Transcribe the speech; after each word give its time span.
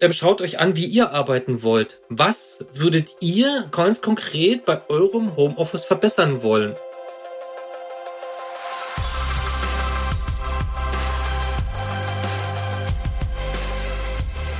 ähm, 0.00 0.12
schaut 0.12 0.40
euch 0.40 0.58
an, 0.58 0.76
wie 0.76 0.86
ihr 0.86 1.10
arbeiten 1.10 1.62
wollt. 1.62 2.00
Was 2.08 2.66
würdet 2.72 3.16
ihr 3.20 3.68
ganz 3.70 4.00
konkret 4.00 4.64
bei 4.64 4.80
eurem 4.88 5.36
Homeoffice 5.36 5.84
verbessern 5.84 6.42
wollen? 6.42 6.74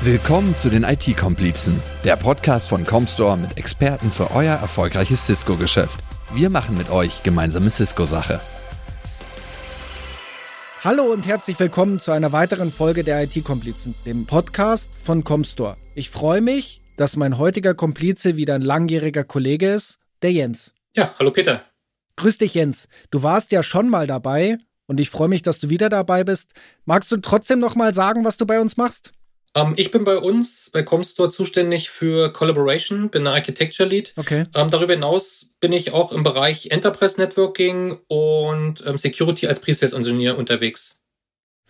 Willkommen 0.03 0.57
zu 0.57 0.71
den 0.71 0.85
IT-Komplizen, 0.85 1.83
der 2.05 2.15
Podcast 2.15 2.69
von 2.69 2.85
Comstore 2.85 3.37
mit 3.37 3.57
Experten 3.57 4.13
für 4.13 4.31
euer 4.31 4.55
erfolgreiches 4.55 5.27
Cisco-Geschäft. 5.27 5.99
Wir 6.33 6.49
machen 6.49 6.79
mit 6.79 6.91
euch 6.91 7.25
gemeinsame 7.25 7.71
Cisco-Sache. 7.71 8.41
Hallo 10.87 11.13
und 11.13 11.27
herzlich 11.27 11.59
willkommen 11.59 11.99
zu 11.99 12.13
einer 12.13 12.31
weiteren 12.31 12.71
Folge 12.71 13.03
der 13.03 13.21
IT-Komplizen, 13.25 13.97
dem 14.07 14.25
Podcast 14.25 14.89
von 15.03 15.25
Comstore. 15.25 15.77
Ich 15.97 16.11
freue 16.11 16.41
mich, 16.41 16.81
dass 16.97 17.17
mein 17.17 17.39
heutiger 17.39 17.75
Komplize 17.75 18.37
wieder 18.37 18.55
ein 18.55 18.63
langjähriger 18.63 19.25
Kollege 19.25 19.71
ist, 19.71 19.99
der 20.23 20.31
Jens. 20.31 20.75
Ja, 20.95 21.13
hallo 21.19 21.33
Peter. 21.33 21.65
Grüß 22.15 22.39
dich, 22.39 22.55
Jens. 22.55 22.87
Du 23.11 23.25
warst 23.25 23.51
ja 23.51 23.65
schon 23.65 23.89
mal 23.89 24.07
dabei 24.07 24.59
und 24.87 25.01
ich 25.01 25.11
freue 25.11 25.27
mich, 25.27 25.43
dass 25.43 25.59
du 25.59 25.71
wieder 25.71 25.89
dabei 25.89 26.23
bist. 26.23 26.53
Magst 26.85 27.11
du 27.11 27.17
trotzdem 27.17 27.59
noch 27.59 27.75
mal 27.75 27.93
sagen, 27.93 28.25
was 28.25 28.37
du 28.37 28.47
bei 28.47 28.61
uns 28.61 28.77
machst? 28.77 29.11
Ähm, 29.57 29.73
ich 29.77 29.91
bin 29.91 30.05
bei 30.05 30.19
uns 30.19 30.71
bei 30.71 30.83
Comstore 30.83 31.31
zuständig 31.31 31.91
für 31.91 32.33
Collaboration, 32.33 33.09
bin 33.09 33.25
der 33.25 33.33
Architecture 33.33 33.89
Lead. 33.89 34.13
Okay. 34.17 34.45
Ähm, 34.55 34.69
darüber 34.69 34.93
hinaus 34.93 35.51
bin 35.59 35.73
ich 35.73 35.93
auch 35.93 36.13
im 36.13 36.23
Bereich 36.23 36.71
Enterprise 36.71 37.19
Networking 37.19 37.99
und 38.07 38.85
ähm, 38.87 38.99
Security 38.99 39.49
als 39.49 39.59
Pre-Sales 39.61 39.95
Engineer 39.95 40.37
unterwegs. 40.37 40.95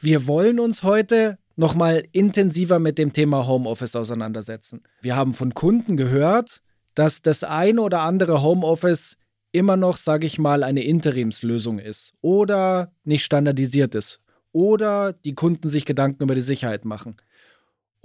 Wir 0.00 0.26
wollen 0.26 0.60
uns 0.60 0.82
heute 0.82 1.38
nochmal 1.54 2.04
intensiver 2.12 2.78
mit 2.78 2.98
dem 2.98 3.12
Thema 3.12 3.46
Homeoffice 3.46 3.96
auseinandersetzen. 3.96 4.82
Wir 5.00 5.16
haben 5.16 5.32
von 5.32 5.54
Kunden 5.54 5.96
gehört, 5.96 6.60
dass 6.94 7.22
das 7.22 7.44
eine 7.44 7.80
oder 7.80 8.00
andere 8.00 8.42
Homeoffice 8.42 9.16
immer 9.52 9.76
noch, 9.76 9.96
sage 9.96 10.26
ich 10.26 10.38
mal, 10.38 10.64
eine 10.64 10.82
Interimslösung 10.82 11.78
ist 11.78 12.12
oder 12.20 12.92
nicht 13.04 13.24
standardisiert 13.24 13.94
ist 13.94 14.20
oder 14.52 15.14
die 15.14 15.34
Kunden 15.34 15.68
sich 15.68 15.86
Gedanken 15.86 16.24
über 16.24 16.34
die 16.34 16.40
Sicherheit 16.42 16.84
machen. 16.84 17.16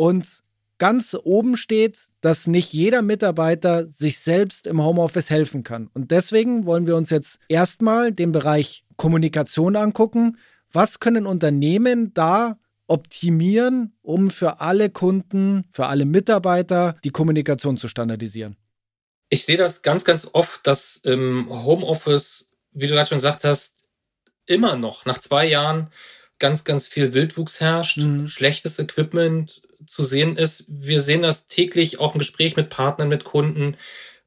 Und 0.02 0.41
ganz 0.80 1.16
oben 1.21 1.55
steht, 1.55 2.07
dass 2.21 2.47
nicht 2.47 2.73
jeder 2.73 3.03
Mitarbeiter 3.03 3.88
sich 3.88 4.17
selbst 4.17 4.66
im 4.66 4.83
Homeoffice 4.83 5.30
helfen 5.30 5.61
kann. 5.61 5.91
Und 5.94 6.09
deswegen 6.09 6.66
wollen 6.66 6.88
wir 6.88 6.95
uns 6.95 7.11
jetzt 7.11 7.38
erstmal 7.49 8.11
den 8.11 8.31
Bereich 8.31 8.83
Kommunikation 8.95 9.75
angucken. 9.75 10.39
Was 10.73 10.99
können 10.99 11.27
Unternehmen 11.27 12.16
da 12.16 12.57
optimieren, 12.88 13.94
um 14.02 14.31
für 14.31 14.59
alle 14.59 14.89
Kunden, 14.89 15.66
für 15.69 15.85
alle 15.85 16.05
Mitarbeiter 16.05 16.97
die 17.03 17.11
Kommunikation 17.11 17.77
zu 17.77 17.88
standardisieren? 17.88 18.57
Ich 19.29 19.45
sehe 19.45 19.57
das 19.57 19.83
ganz, 19.83 20.03
ganz 20.03 20.27
oft, 20.33 20.66
dass 20.66 20.95
im 20.95 21.47
Homeoffice, 21.47 22.47
wie 22.72 22.88
du 22.88 22.95
gerade 22.95 23.07
schon 23.07 23.19
gesagt 23.19 23.44
hast, 23.44 23.88
immer 24.47 24.75
noch 24.77 25.05
nach 25.05 25.19
zwei 25.19 25.45
Jahren 25.45 25.91
ganz, 26.39 26.63
ganz 26.63 26.88
viel 26.88 27.13
Wildwuchs 27.13 27.59
herrscht, 27.59 27.97
mhm. 27.97 28.27
schlechtes 28.27 28.79
Equipment 28.79 29.61
zu 29.87 30.03
sehen 30.03 30.37
ist. 30.37 30.65
Wir 30.67 30.99
sehen 30.99 31.21
das 31.21 31.47
täglich 31.47 31.99
auch 31.99 32.13
im 32.13 32.19
Gespräch 32.19 32.55
mit 32.55 32.69
Partnern, 32.69 33.07
mit 33.07 33.23
Kunden. 33.23 33.77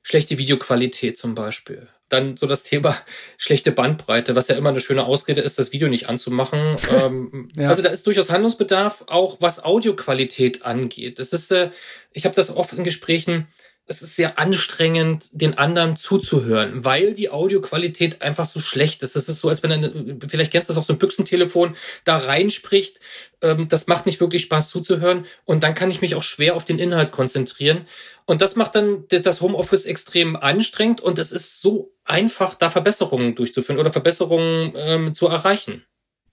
Schlechte 0.03 0.39
Videoqualität 0.39 1.17
zum 1.17 1.35
Beispiel. 1.35 1.89
Dann 2.09 2.37
so 2.37 2.47
das 2.47 2.63
Thema 2.63 2.97
schlechte 3.39 3.73
Bandbreite, 3.73 4.37
was 4.37 4.49
ja 4.49 4.57
immer 4.57 4.71
eine 4.71 4.81
schöne 4.81 5.05
Ausrede 5.05 5.41
ist, 5.41 5.59
das 5.59 5.73
Video 5.73 5.89
nicht 5.89 6.09
anzumachen. 6.09 6.77
ähm, 6.97 7.49
ja. 7.57 7.69
Also 7.69 7.83
da 7.83 7.89
ist 7.91 8.07
durchaus 8.07 8.31
Handlungsbedarf, 8.31 9.05
auch 9.07 9.39
was 9.41 9.65
Audioqualität 9.65 10.65
angeht. 10.65 11.19
Das 11.19 11.33
ist, 11.33 11.51
äh, 11.53 11.71
ich 12.13 12.25
habe 12.25 12.35
das 12.35 12.55
oft 12.55 12.73
in 12.75 12.85
Gesprächen, 12.85 13.49
es 13.87 14.01
ist 14.01 14.17
sehr 14.17 14.39
anstrengend, 14.39 15.29
den 15.33 15.59
anderen 15.59 15.97
zuzuhören, 15.97 16.85
weil 16.85 17.13
die 17.13 17.29
Audioqualität 17.29 18.23
einfach 18.23 18.47
so 18.47 18.59
schlecht 18.59 19.03
ist. 19.03 19.15
Es 19.15 19.29
ist 19.29 19.41
so, 19.41 19.49
als 19.51 19.63
wenn 19.63 19.73
eine, 19.73 20.19
vielleicht 20.27 20.53
kennst 20.53 20.69
du 20.69 20.73
das 20.73 20.83
auch 20.83 20.87
so 20.87 20.95
ein 20.95 20.99
Büchsentelefon, 20.99 21.77
da 22.05 22.17
reinspricht. 22.17 23.01
Ähm, 23.43 23.69
das 23.69 23.87
macht 23.87 24.07
nicht 24.07 24.21
wirklich 24.21 24.43
Spaß 24.43 24.71
zuzuhören 24.71 25.27
und 25.45 25.63
dann 25.63 25.75
kann 25.75 25.91
ich 25.91 26.01
mich 26.01 26.15
auch 26.15 26.23
schwer 26.23 26.57
auf 26.57 26.65
den 26.65 26.79
Inhalt 26.79 27.13
konzentrieren. 27.13 27.87
Und 28.25 28.41
das 28.41 28.57
macht 28.57 28.75
dann 28.75 29.05
das 29.09 29.43
Homeoffice 29.43 29.85
extrem 29.85 30.35
anstrengend 30.37 31.03
und 31.03 31.19
es 31.19 31.31
ist 31.31 31.61
so 31.61 31.93
einfach, 32.05 32.55
da 32.55 32.71
Verbesserungen 32.71 33.35
durchzuführen 33.35 33.79
oder 33.79 33.93
Verbesserungen 33.93 34.73
ähm, 34.77 35.15
zu 35.15 35.27
erreichen. 35.27 35.85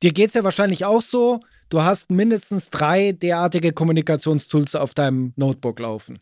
Dir 0.01 0.13
geht's 0.13 0.35
ja 0.35 0.45
wahrscheinlich 0.45 0.85
auch 0.85 1.01
so. 1.01 1.41
Du 1.69 1.81
hast 1.81 2.11
mindestens 2.11 2.69
drei 2.69 3.11
derartige 3.11 3.73
Kommunikationstools 3.73 4.75
auf 4.75 4.94
deinem 4.94 5.34
Notebook 5.35 5.79
laufen. 5.79 6.19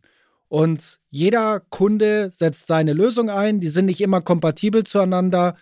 Und 0.49 0.99
jeder 1.09 1.61
Kunde 1.69 2.31
setzt 2.35 2.67
seine 2.67 2.93
Lösung 2.93 3.29
ein, 3.29 3.59
die 3.59 3.67
sind 3.69 3.85
nicht 3.85 4.01
immer 4.01 4.21
kompatibel 4.21 4.83
zueinander. 4.83 5.55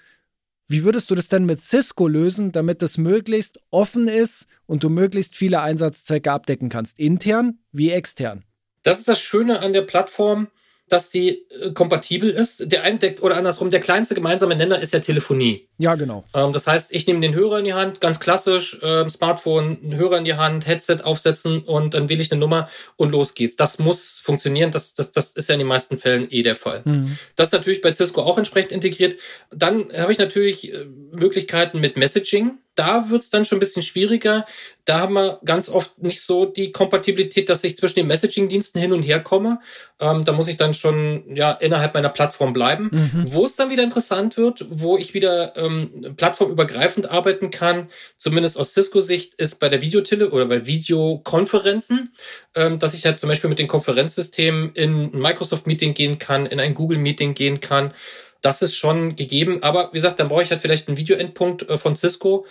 Wie 0.68 0.84
würdest 0.84 1.12
du 1.12 1.16
das 1.16 1.28
denn 1.28 1.46
mit 1.46 1.62
Cisco 1.62 2.08
lösen, 2.08 2.52
damit 2.52 2.82
es 2.82 2.98
möglichst 2.98 3.60
offen 3.70 4.08
ist 4.08 4.48
und 4.66 4.84
du 4.84 4.90
möglichst 4.90 5.36
viele 5.36 5.62
Einsatzzwecke 5.62 6.32
abdecken 6.32 6.70
kannst, 6.70 6.98
intern 7.00 7.60
wie 7.72 7.92
extern? 7.92 8.44
Das 8.84 9.00
ist 9.00 9.08
das 9.08 9.20
Schöne 9.20 9.60
an 9.60 9.74
der 9.74 9.84
Plattform 9.84 10.48
dass 10.90 11.10
die 11.10 11.50
äh, 11.50 11.72
kompatibel 11.74 12.30
ist. 12.30 12.72
Der 12.72 12.84
eindeckt 12.84 13.22
oder 13.22 13.38
andersrum, 13.38 13.70
der 13.70 13.80
kleinste 13.80 14.16
gemeinsame 14.16 14.56
Nenner 14.56 14.80
ist 14.80 14.94
ja 14.94 15.00
Telefonie. 15.00 15.67
Ja, 15.80 15.96
genau. 15.96 16.26
Ähm, 16.34 16.54
das 16.54 16.66
heißt, 16.66 16.94
ich 16.94 17.06
nehme 17.06 17.20
den 17.20 17.36
Hörer 17.36 17.60
in 17.60 17.66
die 17.66 17.74
Hand, 17.74 18.02
ganz 18.02 18.20
klassisch, 18.20 18.82
äh, 18.82 19.08
Smartphone, 19.10 19.78
Hörer 19.96 20.18
in 20.18 20.26
die 20.26 20.34
Hand, 20.34 20.66
Headset 20.66 20.98
aufsetzen 21.04 21.62
und 21.62 21.94
dann 21.94 22.10
wähle 22.10 22.22
ich 22.22 22.32
eine 22.32 22.40
Nummer 22.40 22.70
und 22.96 23.12
los 23.12 23.36
geht's. 23.36 23.56
Das 23.56 23.78
muss 23.78 24.18
funktionieren. 24.18 24.72
Das, 24.72 24.96
das, 24.96 25.12
das 25.12 25.32
ist 25.32 25.50
ja 25.50 25.54
in 25.54 25.60
den 25.60 25.68
meisten 25.68 25.98
Fällen 25.98 26.28
eh 26.32 26.42
der 26.42 26.56
Fall. 26.56 26.82
Mhm. 26.86 27.18
Das 27.36 27.50
ist 27.50 27.54
natürlich 27.54 27.82
bei 27.82 27.94
Cisco 27.94 28.22
auch 28.22 28.38
entsprechend 28.38 28.72
integriert. 28.72 29.18
Dann 29.52 29.94
habe 29.94 30.12
ich 30.12 30.18
natürlich 30.18 30.74
äh, 30.74 30.86
Möglichkeiten 31.12 31.80
mit 31.80 31.96
Messaging 31.96 32.58
da 32.78 33.10
wird's 33.10 33.32
dann 33.32 33.44
schon 33.44 33.58
ein 33.58 33.60
bisschen 33.60 33.82
schwieriger. 33.82 34.46
Da 34.86 35.00
haben 35.00 35.16
wir 35.16 35.40
ganz 35.44 35.68
oft 35.68 36.02
nicht 36.02 36.22
so 36.22 36.46
die 36.46 36.72
Kompatibilität, 36.72 37.50
dass 37.50 37.64
ich 37.64 37.76
zwischen 37.76 37.96
den 37.96 38.08
Messaging-Diensten 38.08 38.80
hin 38.80 38.94
und 38.94 39.02
her 39.02 39.20
komme. 39.20 39.60
Ähm, 40.00 40.24
da 40.24 40.32
muss 40.32 40.48
ich 40.48 40.58
dann 40.58 40.76
schon 40.76 41.36
ja 41.36 41.52
innerhalb 41.52 41.96
meiner 41.96 42.10
Plattform 42.10 42.54
bleiben. 42.54 42.90
Mhm. 42.92 43.34
Wo 43.34 43.46
es 43.46 43.56
dann 43.56 43.72
wieder 43.72 43.84
interessant 43.84 44.38
wird, 44.38 44.66
wo 44.70 44.96
ich 44.96 45.16
wieder 45.16 45.58
ähm, 45.68 46.16
plattformübergreifend 46.16 47.10
arbeiten 47.10 47.52
kann, 47.52 47.90
zumindest 48.18 48.58
aus 48.58 48.74
Cisco-Sicht, 48.74 49.36
ist 49.36 49.60
bei 49.60 49.70
der 49.70 49.82
Videotele 49.82 50.32
oder 50.32 50.46
bei 50.46 50.66
Videokonferenzen, 50.66 52.14
ähm, 52.56 52.80
dass 52.80 52.94
ich 52.94 53.06
halt 53.06 53.20
zum 53.20 53.30
Beispiel 53.30 53.50
mit 53.50 53.60
den 53.60 53.68
Konferenzsystemen 53.68 54.74
in 54.74 55.14
ein 55.14 55.20
Microsoft-Meeting 55.20 55.94
gehen 55.94 56.20
kann, 56.20 56.46
in 56.46 56.60
ein 56.60 56.74
Google-Meeting 56.74 57.34
gehen 57.34 57.60
kann 57.60 57.94
das 58.42 58.62
ist 58.62 58.76
schon 58.76 59.16
gegeben. 59.16 59.64
Aber 59.64 59.90
wie 59.92 59.98
gesagt, 59.98 60.20
dann 60.20 60.28
brauche 60.30 60.44
ich 60.44 60.52
halt 60.52 60.62
vielleicht 60.62 60.88
einen 60.88 60.98
Videoendpunkt 60.98 61.70
äh, 61.70 61.78
von 61.78 61.96
Cisco. 61.96 62.46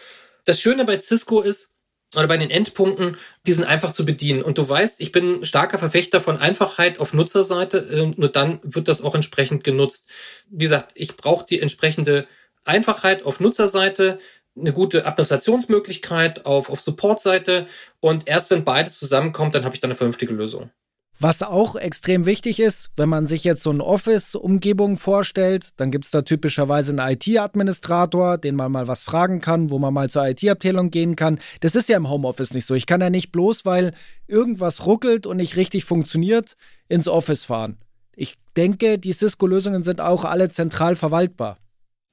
Das 0.44 0.60
Schöne 0.60 0.84
bei 0.84 1.00
Cisco 1.00 1.40
ist, 1.40 1.70
oder 2.14 2.28
bei 2.28 2.36
den 2.36 2.50
Endpunkten, 2.50 3.16
die 3.46 3.52
sind 3.52 3.64
einfach 3.64 3.90
zu 3.90 4.04
bedienen. 4.04 4.42
Und 4.42 4.58
du 4.58 4.68
weißt, 4.68 5.00
ich 5.00 5.10
bin 5.10 5.44
starker 5.44 5.78
Verfechter 5.78 6.20
von 6.20 6.38
Einfachheit 6.38 7.00
auf 7.00 7.12
Nutzerseite. 7.12 7.78
Äh, 7.78 8.14
nur 8.16 8.28
dann 8.28 8.60
wird 8.62 8.88
das 8.88 9.02
auch 9.02 9.14
entsprechend 9.14 9.64
genutzt. 9.64 10.06
Wie 10.48 10.64
gesagt, 10.64 10.92
ich 10.94 11.16
brauche 11.16 11.46
die 11.46 11.60
entsprechende 11.60 12.26
Einfachheit 12.66 13.24
auf 13.24 13.40
Nutzerseite, 13.40 14.18
eine 14.58 14.72
gute 14.72 15.06
Administrationsmöglichkeit 15.06 16.46
auf, 16.46 16.70
auf 16.70 16.80
Supportseite. 16.80 17.66
Und 18.00 18.26
erst 18.26 18.50
wenn 18.50 18.64
beides 18.64 18.98
zusammenkommt, 18.98 19.54
dann 19.54 19.64
habe 19.64 19.74
ich 19.74 19.80
dann 19.80 19.90
eine 19.90 19.96
vernünftige 19.96 20.32
Lösung. 20.32 20.70
Was 21.18 21.42
auch 21.42 21.76
extrem 21.76 22.26
wichtig 22.26 22.60
ist, 22.60 22.90
wenn 22.96 23.08
man 23.08 23.26
sich 23.26 23.42
jetzt 23.42 23.62
so 23.62 23.70
eine 23.70 23.82
Office-Umgebung 23.82 24.98
vorstellt, 24.98 25.70
dann 25.78 25.90
gibt 25.90 26.04
es 26.04 26.10
da 26.10 26.20
typischerweise 26.20 26.92
einen 26.92 27.14
IT-Administrator, 27.14 28.36
den 28.36 28.54
man 28.54 28.70
mal 28.70 28.86
was 28.86 29.02
fragen 29.02 29.40
kann, 29.40 29.70
wo 29.70 29.78
man 29.78 29.94
mal 29.94 30.10
zur 30.10 30.28
IT-Abteilung 30.28 30.90
gehen 30.90 31.16
kann. 31.16 31.38
Das 31.60 31.74
ist 31.74 31.88
ja 31.88 31.96
im 31.96 32.10
Homeoffice 32.10 32.52
nicht 32.52 32.66
so. 32.66 32.74
Ich 32.74 32.84
kann 32.84 33.00
ja 33.00 33.08
nicht 33.08 33.32
bloß, 33.32 33.64
weil 33.64 33.94
irgendwas 34.26 34.84
ruckelt 34.84 35.26
und 35.26 35.38
nicht 35.38 35.56
richtig 35.56 35.86
funktioniert, 35.86 36.54
ins 36.86 37.08
Office 37.08 37.44
fahren. 37.44 37.78
Ich 38.14 38.36
denke, 38.54 38.98
die 38.98 39.12
Cisco-Lösungen 39.14 39.84
sind 39.84 40.02
auch 40.02 40.26
alle 40.26 40.50
zentral 40.50 40.96
verwaltbar. 40.96 41.56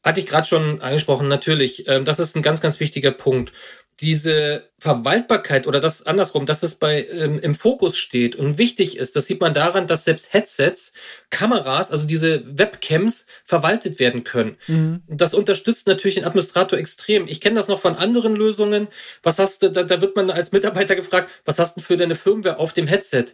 Hatte 0.04 0.20
ich 0.20 0.26
gerade 0.26 0.48
schon 0.48 0.82
angesprochen, 0.82 1.28
natürlich. 1.28 1.88
Ähm, 1.88 2.06
das 2.06 2.20
ist 2.20 2.36
ein 2.36 2.42
ganz, 2.42 2.62
ganz 2.62 2.80
wichtiger 2.80 3.12
Punkt 3.12 3.54
diese 4.02 4.70
Verwaltbarkeit 4.80 5.68
oder 5.68 5.80
das 5.80 6.06
andersrum, 6.06 6.46
dass 6.46 6.64
es 6.64 6.76
bei 6.76 7.06
ähm, 7.06 7.40
im 7.40 7.54
Fokus 7.54 7.98
steht 7.98 8.36
und 8.36 8.58
wichtig 8.58 8.98
ist, 8.98 9.16
das 9.16 9.28
sieht 9.28 9.40
man 9.40 9.54
daran, 9.54 9.88
dass 9.88 10.04
selbst 10.04 10.34
Headsets, 10.34 10.94
Kameras, 11.30 11.92
also 11.92 12.08
diese 12.08 12.44
Webcams 12.46 13.28
verwaltet 13.46 14.00
werden 14.00 14.24
können. 14.24 14.58
Mhm. 14.68 15.04
Das 15.08 15.34
unterstützt 15.34 15.88
natürlich 15.88 16.16
den 16.16 16.26
Administrator 16.26 16.78
extrem. 16.80 17.28
Ich 17.28 17.40
kenne 17.40 17.56
das 17.56 17.68
noch 17.68 17.80
von 17.80 17.96
anderen 17.96 18.36
Lösungen. 18.36 18.88
Was 19.22 19.40
hast 19.40 19.64
du, 19.64 19.72
da, 19.72 19.84
da 19.84 20.02
wird 20.02 20.16
man 20.16 20.30
als 20.32 20.52
Mitarbeiter 20.52 20.96
gefragt, 20.96 21.32
was 21.46 21.60
hast 21.60 21.78
du 21.78 21.82
für 21.82 21.96
deine 21.96 22.16
Firmware 22.16 22.58
auf 22.58 22.74
dem 22.74 22.88
Headset? 22.88 23.26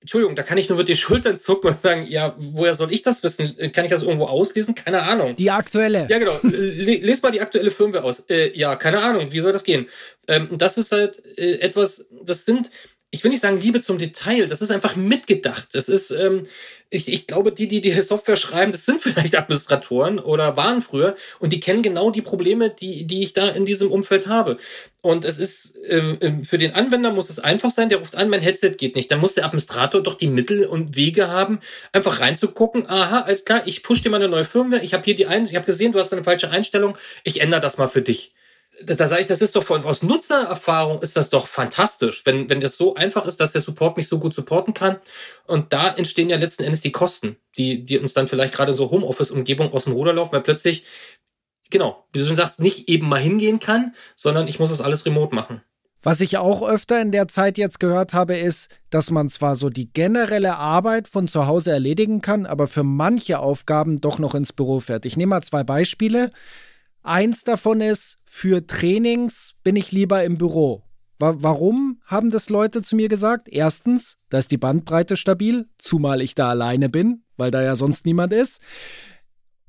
Entschuldigung, 0.00 0.36
da 0.36 0.42
kann 0.42 0.58
ich 0.58 0.68
nur 0.68 0.78
mit 0.78 0.88
den 0.88 0.96
Schultern 0.96 1.36
zucken 1.36 1.70
und 1.70 1.80
sagen, 1.80 2.06
ja, 2.06 2.36
woher 2.38 2.74
soll 2.74 2.92
ich 2.92 3.02
das 3.02 3.22
wissen? 3.22 3.72
Kann 3.72 3.84
ich 3.86 3.90
das 3.90 4.02
irgendwo 4.02 4.26
auslesen? 4.26 4.74
Keine 4.74 5.02
Ahnung. 5.02 5.34
Die 5.34 5.50
aktuelle. 5.50 6.06
Ja, 6.08 6.18
genau. 6.18 6.38
Les 6.42 7.22
mal 7.22 7.32
die 7.32 7.40
aktuelle 7.40 7.70
Firmware 7.70 8.04
aus. 8.04 8.20
Äh, 8.28 8.56
ja, 8.56 8.76
keine 8.76 9.02
Ahnung. 9.02 9.32
Wie 9.32 9.40
soll 9.40 9.52
das 9.52 9.64
gehen? 9.64 9.88
Ähm, 10.28 10.48
das 10.52 10.78
ist 10.78 10.92
halt 10.92 11.20
äh, 11.38 11.58
etwas, 11.58 12.06
das 12.24 12.44
sind, 12.44 12.70
ich 13.16 13.24
will 13.24 13.30
nicht 13.30 13.40
sagen 13.40 13.58
Liebe 13.58 13.80
zum 13.80 13.96
Detail, 13.96 14.46
das 14.46 14.60
ist 14.60 14.70
einfach 14.70 14.94
mitgedacht. 14.94 15.68
Das 15.72 15.88
ist, 15.88 16.10
ähm, 16.10 16.42
ich, 16.90 17.10
ich 17.10 17.26
glaube, 17.26 17.50
die, 17.50 17.66
die 17.66 17.80
die 17.80 17.90
Software 17.92 18.36
schreiben, 18.36 18.72
das 18.72 18.84
sind 18.84 19.00
vielleicht 19.02 19.38
Administratoren 19.38 20.18
oder 20.18 20.58
waren 20.58 20.82
früher 20.82 21.16
und 21.40 21.54
die 21.54 21.60
kennen 21.60 21.80
genau 21.80 22.10
die 22.10 22.20
Probleme, 22.20 22.68
die, 22.68 23.06
die 23.06 23.22
ich 23.22 23.32
da 23.32 23.48
in 23.48 23.64
diesem 23.64 23.90
Umfeld 23.90 24.26
habe. 24.26 24.58
Und 25.00 25.24
es 25.24 25.38
ist, 25.38 25.74
ähm, 25.88 26.18
ähm, 26.20 26.44
für 26.44 26.58
den 26.58 26.74
Anwender 26.74 27.10
muss 27.10 27.30
es 27.30 27.38
einfach 27.38 27.70
sein, 27.70 27.88
der 27.88 27.98
ruft 27.98 28.16
an, 28.16 28.28
mein 28.28 28.42
Headset 28.42 28.72
geht 28.76 28.96
nicht. 28.96 29.10
Dann 29.10 29.20
muss 29.20 29.34
der 29.34 29.46
Administrator 29.46 30.02
doch 30.02 30.14
die 30.14 30.26
Mittel 30.26 30.66
und 30.66 30.94
Wege 30.94 31.28
haben, 31.28 31.60
einfach 31.92 32.20
reinzugucken, 32.20 32.86
aha, 32.86 33.20
alles 33.20 33.46
klar, 33.46 33.62
ich 33.64 33.82
push 33.82 34.02
dir 34.02 34.10
mal 34.10 34.16
eine 34.16 34.28
neue 34.28 34.44
Firmware, 34.44 34.82
ich 34.82 34.92
habe 34.92 35.04
hier 35.04 35.14
die 35.14 35.26
ein, 35.26 35.46
ich 35.46 35.56
habe 35.56 35.64
gesehen, 35.64 35.92
du 35.92 35.98
hast 35.98 36.12
eine 36.12 36.24
falsche 36.24 36.50
Einstellung, 36.50 36.98
ich 37.24 37.40
ändere 37.40 37.62
das 37.62 37.78
mal 37.78 37.88
für 37.88 38.02
dich 38.02 38.34
da, 38.84 38.94
da 38.94 39.08
sage 39.08 39.22
ich, 39.22 39.26
das 39.26 39.42
ist 39.42 39.56
doch 39.56 39.62
von, 39.62 39.84
aus 39.84 40.02
Nutzererfahrung 40.02 41.00
ist 41.02 41.16
das 41.16 41.30
doch 41.30 41.48
fantastisch, 41.48 42.22
wenn, 42.24 42.50
wenn 42.50 42.60
das 42.60 42.76
so 42.76 42.94
einfach 42.94 43.26
ist, 43.26 43.40
dass 43.40 43.52
der 43.52 43.60
Support 43.60 43.96
mich 43.96 44.08
so 44.08 44.18
gut 44.18 44.34
supporten 44.34 44.74
kann. 44.74 44.96
Und 45.46 45.72
da 45.72 45.88
entstehen 45.88 46.28
ja 46.28 46.36
letzten 46.36 46.64
Endes 46.64 46.80
die 46.80 46.92
Kosten, 46.92 47.36
die, 47.56 47.84
die 47.84 47.98
uns 47.98 48.12
dann 48.12 48.28
vielleicht 48.28 48.54
gerade 48.54 48.74
so 48.74 48.90
Homeoffice-Umgebung 48.90 49.72
aus 49.72 49.84
dem 49.84 49.92
Ruder 49.92 50.12
laufen, 50.12 50.32
weil 50.32 50.42
plötzlich, 50.42 50.84
genau, 51.70 52.06
wie 52.12 52.18
du 52.18 52.26
schon 52.26 52.36
sagst, 52.36 52.60
nicht 52.60 52.88
eben 52.88 53.08
mal 53.08 53.20
hingehen 53.20 53.60
kann, 53.60 53.94
sondern 54.14 54.48
ich 54.48 54.58
muss 54.58 54.70
das 54.70 54.80
alles 54.80 55.06
remote 55.06 55.34
machen. 55.34 55.62
Was 56.02 56.20
ich 56.20 56.36
auch 56.36 56.62
öfter 56.62 57.00
in 57.00 57.10
der 57.10 57.26
Zeit 57.26 57.58
jetzt 57.58 57.80
gehört 57.80 58.14
habe, 58.14 58.36
ist, 58.36 58.68
dass 58.90 59.10
man 59.10 59.28
zwar 59.28 59.56
so 59.56 59.70
die 59.70 59.92
generelle 59.92 60.56
Arbeit 60.56 61.08
von 61.08 61.26
zu 61.26 61.48
Hause 61.48 61.72
erledigen 61.72 62.20
kann, 62.20 62.46
aber 62.46 62.68
für 62.68 62.84
manche 62.84 63.40
Aufgaben 63.40 64.00
doch 64.00 64.20
noch 64.20 64.36
ins 64.36 64.52
Büro 64.52 64.78
fährt. 64.78 65.04
Ich 65.04 65.16
nehme 65.16 65.30
mal 65.30 65.42
zwei 65.42 65.64
Beispiele. 65.64 66.30
Eins 67.06 67.44
davon 67.44 67.80
ist, 67.80 68.18
für 68.24 68.66
Trainings 68.66 69.54
bin 69.62 69.76
ich 69.76 69.92
lieber 69.92 70.24
im 70.24 70.38
Büro. 70.38 70.82
Warum 71.20 72.00
haben 72.04 72.30
das 72.30 72.48
Leute 72.48 72.82
zu 72.82 72.96
mir 72.96 73.08
gesagt? 73.08 73.48
Erstens, 73.48 74.18
da 74.28 74.38
ist 74.38 74.50
die 74.50 74.58
Bandbreite 74.58 75.16
stabil, 75.16 75.68
zumal 75.78 76.20
ich 76.20 76.34
da 76.34 76.50
alleine 76.50 76.88
bin, 76.88 77.22
weil 77.36 77.52
da 77.52 77.62
ja 77.62 77.76
sonst 77.76 78.06
niemand 78.06 78.32
ist. 78.32 78.60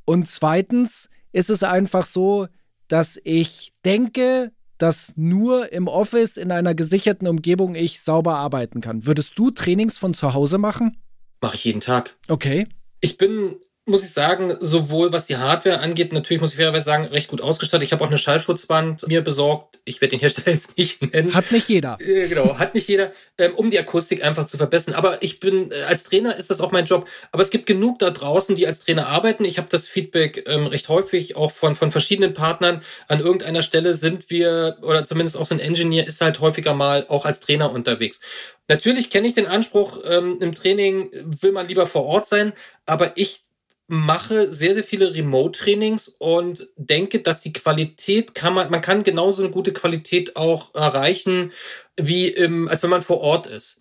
Und 0.04 0.28
zweitens 0.28 1.10
ist 1.32 1.52
es 1.52 1.62
einfach 1.62 2.08
so, 2.08 2.48
dass 2.88 3.20
ich 3.24 3.72
denke, 3.86 4.52
dass 4.80 5.14
nur 5.16 5.72
im 5.72 5.88
Office 5.88 6.38
in 6.38 6.52
einer 6.52 6.74
gesicherten 6.74 7.28
Umgebung 7.28 7.76
ich 7.76 8.02
sauber 8.02 8.38
arbeiten 8.38 8.82
kann. 8.82 9.06
Würdest 9.06 9.38
du 9.38 9.52
Trainings 9.52 10.00
von 10.00 10.16
zu 10.16 10.34
Hause 10.34 10.58
machen? 10.58 10.98
Mache 11.40 11.56
ich 11.56 11.66
jeden 11.66 11.82
Tag. 11.82 12.18
Okay. 12.30 12.68
Ich 13.00 13.18
bin 13.18 13.58
muss 13.88 14.04
ich 14.04 14.12
sagen, 14.12 14.58
sowohl 14.60 15.12
was 15.12 15.26
die 15.26 15.38
Hardware 15.38 15.80
angeht, 15.80 16.14
natürlich 16.14 16.42
muss 16.42 16.52
ich 16.52 16.58
fairerweise 16.58 16.86
sagen, 16.86 17.06
recht 17.06 17.30
gut 17.30 17.42
ausgestattet. 17.42 17.86
Ich 17.86 17.92
habe 17.92 18.04
auch 18.04 18.10
eine 18.10 18.18
Schallschutzwand 18.18 19.08
mir 19.08 19.22
besorgt. 19.22 19.80
Ich 19.86 20.02
werde 20.02 20.12
den 20.12 20.20
Hersteller 20.20 20.52
jetzt 20.54 20.78
nicht 20.78 21.02
nennen. 21.02 21.34
Hat 21.34 21.52
nicht 21.52 21.70
jeder. 21.70 21.98
Äh, 22.02 22.28
genau, 22.28 22.58
hat 22.58 22.76
nicht 22.76 22.88
jeder, 22.88 23.12
ähm, 23.38 23.56
um 23.56 23.72
die 23.72 23.80
Akustik 23.80 24.24
einfach 24.24 24.46
zu 24.46 24.58
verbessern. 24.58 24.94
Aber 24.94 25.24
ich 25.24 25.40
bin, 25.40 25.72
äh, 25.72 25.84
als 25.88 26.04
Trainer 26.04 26.36
ist 26.36 26.50
das 26.50 26.62
auch 26.62 26.72
mein 26.72 26.86
Job. 26.86 27.08
Aber 27.32 27.42
es 27.42 27.50
gibt 27.50 27.66
genug 27.66 28.00
da 28.00 28.12
draußen, 28.12 28.56
die 28.56 28.68
als 28.68 28.80
Trainer 28.80 29.08
arbeiten. 29.08 29.46
Ich 29.46 29.58
habe 29.58 29.68
das 29.70 29.88
Feedback 29.88 30.44
ähm, 30.48 30.68
recht 30.68 30.90
häufig 30.90 31.36
auch 31.36 31.52
von, 31.52 31.76
von 31.76 31.92
verschiedenen 31.92 32.34
Partnern. 32.34 32.82
An 33.08 33.20
irgendeiner 33.20 33.62
Stelle 33.62 33.94
sind 33.94 34.30
wir, 34.30 34.78
oder 34.82 35.06
zumindest 35.06 35.38
auch 35.38 35.46
so 35.46 35.56
ein 35.56 35.60
Engineer 35.60 36.08
ist 36.08 36.22
halt 36.22 36.40
häufiger 36.40 36.74
mal 36.74 37.06
auch 37.08 37.26
als 37.26 37.40
Trainer 37.40 37.72
unterwegs. 37.72 38.20
Natürlich 38.68 39.10
kenne 39.10 39.28
ich 39.28 39.34
den 39.34 39.48
Anspruch, 39.48 40.02
ähm, 40.06 40.40
im 40.42 40.54
Training 40.54 41.10
will 41.14 41.54
man 41.54 41.68
lieber 41.68 41.86
vor 41.86 42.06
Ort 42.06 42.28
sein, 42.28 42.52
aber 42.86 43.14
ich 43.16 43.47
mache 43.88 44.52
sehr, 44.52 44.74
sehr 44.74 44.84
viele 44.84 45.14
Remote-Trainings 45.14 46.10
und 46.20 46.68
denke, 46.76 47.20
dass 47.20 47.42
die 47.42 47.54
Qualität 47.54 48.36
kann 48.36 48.54
man, 48.54 48.70
man 48.70 48.82
kann 48.82 49.04
genauso 49.04 49.42
eine 49.42 49.52
gute 49.52 49.72
Qualität 49.72 50.36
auch 50.36 50.76
erreichen, 50.76 51.52
wie 51.96 52.28
im, 52.28 52.68
als 52.68 52.84
wenn 52.84 52.90
man 52.90 53.02
vor 53.02 53.22
Ort 53.22 53.48
ist. 53.48 53.80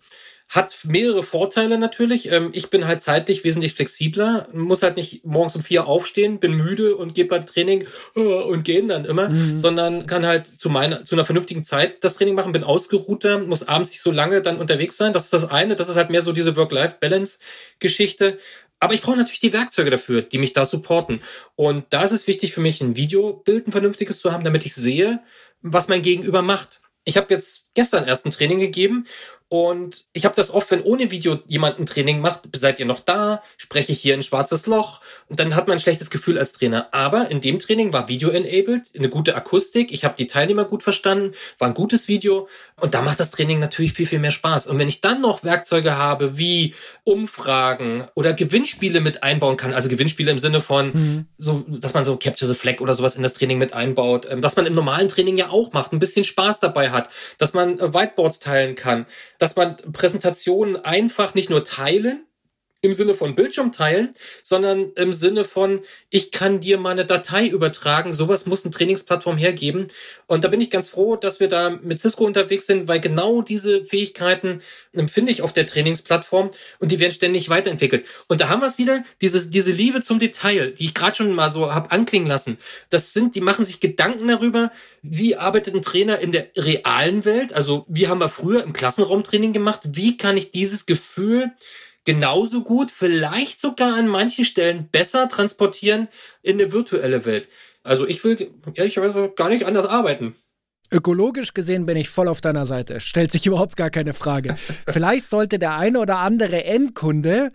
Hat 0.49 0.77
mehrere 0.85 1.23
Vorteile 1.23 1.77
natürlich. 1.77 2.31
Ähm, 2.31 2.51
ich 2.53 2.69
bin 2.69 2.87
halt 2.87 3.01
zeitlich 3.01 3.43
wesentlich 3.43 3.73
flexibler, 3.73 4.47
muss 4.53 4.81
halt 4.81 4.95
nicht 4.95 5.25
morgens 5.25 5.57
um 5.57 5.61
vier 5.61 5.87
aufstehen, 5.87 6.39
bin 6.39 6.53
müde 6.53 6.95
und 6.95 7.13
gehe 7.13 7.25
beim 7.25 7.45
Training 7.45 7.85
äh, 8.15 8.21
und 8.21 8.63
gehen 8.63 8.87
dann 8.87 9.03
immer, 9.03 9.27
mhm. 9.27 9.59
sondern 9.59 10.05
kann 10.07 10.25
halt 10.25 10.47
zu 10.47 10.69
meiner, 10.69 11.03
zu 11.03 11.15
einer 11.15 11.25
vernünftigen 11.25 11.65
Zeit 11.65 12.01
das 12.01 12.13
Training 12.13 12.33
machen, 12.33 12.53
bin 12.53 12.63
ausgeruhter, 12.63 13.39
muss 13.39 13.67
abends 13.67 13.89
nicht 13.89 14.01
so 14.01 14.09
lange 14.09 14.41
dann 14.41 14.57
unterwegs 14.57 14.95
sein. 14.95 15.11
Das 15.11 15.25
ist 15.25 15.33
das 15.33 15.49
eine. 15.49 15.75
Das 15.75 15.89
ist 15.89 15.97
halt 15.97 16.11
mehr 16.11 16.21
so 16.21 16.31
diese 16.31 16.55
Work-Life-Balance-Geschichte. 16.55 18.37
Aber 18.79 18.93
ich 18.93 19.01
brauche 19.01 19.17
natürlich 19.17 19.39
die 19.39 19.53
Werkzeuge 19.53 19.89
dafür, 19.89 20.21
die 20.21 20.37
mich 20.37 20.53
da 20.53 20.65
supporten. 20.65 21.21
Und 21.55 21.85
da 21.89 22.03
ist 22.03 22.11
es 22.11 22.27
wichtig 22.27 22.53
für 22.53 22.61
mich, 22.61 22.81
ein 22.81 22.95
Videobild, 22.95 23.67
ein 23.67 23.71
vernünftiges 23.71 24.19
zu 24.19 24.31
haben, 24.31 24.43
damit 24.43 24.65
ich 24.65 24.75
sehe, 24.75 25.21
was 25.61 25.87
mein 25.87 26.01
Gegenüber 26.01 26.41
macht. 26.41 26.81
Ich 27.03 27.17
habe 27.17 27.33
jetzt 27.33 27.65
gestern 27.73 28.05
erst 28.05 28.25
ein 28.25 28.31
Training 28.31 28.59
gegeben 28.59 29.05
und 29.49 30.05
ich 30.11 30.25
habe 30.25 30.35
das 30.35 30.51
oft, 30.51 30.69
wenn 30.71 30.81
ohne 30.81 31.09
Video 31.09 31.39
jemand 31.47 31.79
ein 31.79 31.85
Training 31.85 32.19
macht, 32.19 32.41
seid 32.53 32.81
ihr 32.81 32.85
noch 32.85 32.99
da, 32.99 33.41
spreche 33.55 33.93
ich 33.93 33.99
hier 34.01 34.13
ein 34.13 34.23
schwarzes 34.23 34.65
Loch 34.65 34.99
und 35.29 35.39
dann 35.39 35.55
hat 35.55 35.67
man 35.67 35.77
ein 35.77 35.79
schlechtes 35.79 36.09
Gefühl 36.09 36.37
als 36.37 36.51
Trainer. 36.51 36.89
Aber 36.91 37.31
in 37.31 37.39
dem 37.39 37.59
Training 37.59 37.93
war 37.93 38.09
Video-enabled, 38.09 38.91
eine 38.97 39.09
gute 39.09 39.35
Akustik, 39.37 39.93
ich 39.93 40.03
habe 40.03 40.15
die 40.17 40.27
Teilnehmer 40.27 40.65
gut 40.65 40.83
verstanden, 40.83 41.33
war 41.59 41.69
ein 41.69 41.73
gutes 41.73 42.09
Video 42.09 42.49
und 42.75 42.93
da 42.93 43.01
macht 43.01 43.21
das 43.21 43.31
Training 43.31 43.59
natürlich 43.59 43.93
viel, 43.93 44.05
viel 44.05 44.19
mehr 44.19 44.31
Spaß. 44.31 44.67
Und 44.67 44.79
wenn 44.79 44.89
ich 44.89 44.99
dann 44.99 45.21
noch 45.21 45.45
Werkzeuge 45.45 45.95
habe, 45.95 46.37
wie 46.37 46.73
Umfragen 47.05 48.05
oder 48.15 48.33
Gewinnspiele 48.33 48.99
mit 48.99 49.23
einbauen 49.23 49.55
kann, 49.55 49.73
also 49.73 49.87
Gewinnspiele 49.87 50.29
im 50.29 50.39
Sinne 50.39 50.59
von, 50.59 50.87
mhm. 50.87 51.25
so, 51.37 51.63
dass 51.69 51.93
man 51.93 52.03
so 52.03 52.17
Capture 52.17 52.51
the 52.51 52.57
Flag 52.57 52.81
oder 52.81 52.93
sowas 52.93 53.15
in 53.15 53.23
das 53.23 53.31
Training 53.31 53.59
mit 53.59 53.71
einbaut, 53.71 54.27
ähm, 54.29 54.43
was 54.43 54.57
man 54.57 54.65
im 54.65 54.75
normalen 54.75 55.07
Training 55.07 55.37
ja 55.37 55.49
auch 55.51 55.71
macht, 55.71 55.93
ein 55.93 55.99
bisschen 55.99 56.25
Spaß 56.25 56.59
dabei 56.59 56.89
hat, 56.89 57.09
dass 57.37 57.53
man 57.53 57.79
äh, 57.79 57.93
Whiteboards 57.93 58.39
teilen 58.39 58.75
kann, 58.75 59.05
dass 59.37 59.55
man 59.55 59.77
Präsentationen 59.91 60.75
einfach 60.75 61.33
nicht 61.33 61.49
nur 61.49 61.63
teilen, 61.63 62.26
im 62.81 62.93
Sinne 62.93 63.13
von 63.13 63.35
Bildschirm 63.35 63.71
teilen, 63.71 64.15
sondern 64.43 64.91
im 64.95 65.13
Sinne 65.13 65.43
von, 65.43 65.81
ich 66.09 66.31
kann 66.31 66.59
dir 66.59 66.77
mal 66.77 66.91
eine 66.91 67.05
Datei 67.05 67.47
übertragen. 67.47 68.13
Sowas 68.13 68.45
muss 68.45 68.63
eine 68.63 68.73
Trainingsplattform 68.73 69.37
hergeben. 69.37 69.87
Und 70.27 70.43
da 70.43 70.47
bin 70.47 70.61
ich 70.61 70.69
ganz 70.69 70.89
froh, 70.89 71.15
dass 71.15 71.39
wir 71.39 71.47
da 71.47 71.69
mit 71.69 71.99
Cisco 71.99 72.25
unterwegs 72.25 72.67
sind, 72.67 72.87
weil 72.87 72.99
genau 72.99 73.41
diese 73.41 73.83
Fähigkeiten 73.83 74.61
empfinde 74.93 75.31
ich 75.31 75.41
auf 75.41 75.53
der 75.53 75.65
Trainingsplattform 75.65 76.51
und 76.79 76.91
die 76.91 76.99
werden 76.99 77.11
ständig 77.11 77.49
weiterentwickelt. 77.49 78.05
Und 78.27 78.41
da 78.41 78.49
haben 78.49 78.61
wir 78.61 78.67
es 78.67 78.77
wieder, 78.77 79.03
diese, 79.21 79.47
diese 79.47 79.71
Liebe 79.71 80.01
zum 80.01 80.19
Detail, 80.19 80.71
die 80.71 80.85
ich 80.85 80.93
gerade 80.93 81.15
schon 81.15 81.33
mal 81.33 81.49
so 81.49 81.73
hab 81.73 81.91
anklingen 81.91 82.27
lassen. 82.27 82.57
Das 82.89 83.13
sind, 83.13 83.35
die 83.35 83.41
machen 83.41 83.65
sich 83.65 83.79
Gedanken 83.79 84.27
darüber, 84.27 84.71
wie 85.01 85.35
arbeitet 85.35 85.75
ein 85.75 85.81
Trainer 85.81 86.19
in 86.19 86.31
der 86.31 86.47
realen 86.55 87.25
Welt? 87.25 87.53
Also, 87.53 87.85
wie 87.87 88.07
haben 88.07 88.19
wir 88.19 88.29
früher 88.29 88.63
im 88.63 88.73
Klassenraumtraining 88.73 89.53
gemacht? 89.53 89.81
Wie 89.85 90.17
kann 90.17 90.37
ich 90.37 90.51
dieses 90.51 90.85
Gefühl 90.85 91.51
genauso 92.07 92.63
gut, 92.63 92.89
vielleicht 92.89 93.59
sogar 93.59 93.97
an 93.97 94.07
manchen 94.07 94.45
Stellen 94.45 94.87
besser 94.89 95.27
transportieren 95.27 96.07
in 96.41 96.53
eine 96.53 96.71
virtuelle 96.71 97.25
Welt. 97.25 97.49
Also 97.83 98.07
ich 98.07 98.23
will 98.23 98.49
ehrlicherweise 98.75 99.29
gar 99.35 99.49
nicht 99.49 99.65
anders 99.65 99.85
arbeiten. 99.85 100.37
Ökologisch 100.89 101.53
gesehen 101.53 101.85
bin 101.85 101.97
ich 101.97 102.07
voll 102.07 102.29
auf 102.29 102.39
deiner 102.39 102.65
Seite. 102.65 103.01
Stellt 103.01 103.33
sich 103.33 103.45
überhaupt 103.45 103.75
gar 103.75 103.89
keine 103.89 104.13
Frage. 104.13 104.55
Vielleicht 104.87 105.29
sollte 105.29 105.59
der 105.59 105.75
eine 105.75 105.99
oder 105.99 106.19
andere 106.19 106.63
Endkunde 106.63 107.51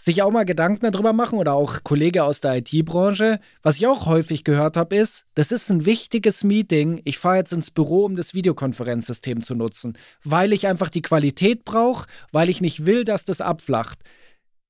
sich 0.00 0.22
auch 0.22 0.30
mal 0.30 0.44
Gedanken 0.44 0.90
darüber 0.90 1.12
machen 1.12 1.38
oder 1.38 1.52
auch 1.52 1.84
Kollege 1.84 2.24
aus 2.24 2.40
der 2.40 2.56
IT-Branche. 2.56 3.38
Was 3.62 3.76
ich 3.76 3.86
auch 3.86 4.06
häufig 4.06 4.44
gehört 4.44 4.76
habe, 4.78 4.96
ist, 4.96 5.26
das 5.34 5.52
ist 5.52 5.70
ein 5.70 5.84
wichtiges 5.84 6.42
Meeting. 6.42 7.02
Ich 7.04 7.18
fahre 7.18 7.36
jetzt 7.36 7.52
ins 7.52 7.70
Büro, 7.70 8.06
um 8.06 8.16
das 8.16 8.32
Videokonferenzsystem 8.32 9.42
zu 9.42 9.54
nutzen, 9.54 9.98
weil 10.24 10.54
ich 10.54 10.66
einfach 10.66 10.88
die 10.88 11.02
Qualität 11.02 11.64
brauche, 11.64 12.06
weil 12.32 12.48
ich 12.48 12.62
nicht 12.62 12.86
will, 12.86 13.04
dass 13.04 13.26
das 13.26 13.42
abflacht. 13.42 13.98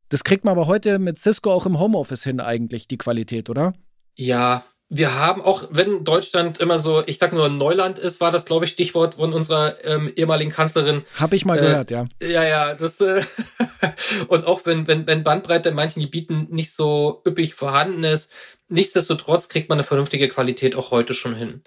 Das 0.08 0.25
kriegt 0.25 0.44
man 0.44 0.52
aber 0.52 0.66
heute 0.66 0.99
mit 0.99 1.20
Cisco 1.20 1.52
auch 1.52 1.66
im 1.66 1.78
Homeoffice 1.78 2.25
hin 2.25 2.40
eigentlich, 2.40 2.88
die 2.88 2.99
Qualität, 2.99 3.49
oder? 3.49 3.75
Ja, 4.16 4.64
wir 4.92 5.14
haben 5.14 5.40
auch, 5.40 5.68
wenn 5.70 6.02
Deutschland 6.02 6.59
immer 6.59 6.76
so, 6.76 7.04
ich 7.06 7.18
sag 7.18 7.32
nur 7.32 7.49
Neuland 7.49 8.00
ist, 8.00 8.20
war 8.20 8.32
das, 8.32 8.44
glaube 8.44 8.64
ich, 8.64 8.73
Stichwort 8.73 9.14
von 9.14 9.32
unserer 9.32 9.82
ähm, 9.85 10.12
ehemaligen 10.16 10.50
Kanzlerin. 10.50 11.04
Hab 11.16 11.32
ich 11.32 11.44
mal 11.44 11.59
äh, 11.59 11.61
gehört, 11.61 11.90
ja. 11.92 12.06
Ja, 12.20 12.44
ja, 12.44 12.75
das 12.75 13.00
äh, 13.00 13.23
und 14.28 14.44
auch 14.47 14.66
wenn, 14.66 14.88
wenn, 14.88 15.06
wenn 15.06 15.23
Bandbreite 15.23 15.68
in 15.68 15.76
manchen 15.76 16.02
Gebieten 16.02 16.49
nicht 16.50 16.73
so 16.73 17.23
üppig 17.25 17.54
vorhanden 17.54 18.02
ist, 18.02 18.32
nichtsdestotrotz 18.68 19.49
kriegt 19.49 19.68
man 19.68 19.76
eine 19.76 19.85
vernünftige 19.85 20.28
Qualität 20.28 20.75
auch 20.75 20.90
heute 20.90 21.14
schon 21.14 21.37
hin. 21.37 21.62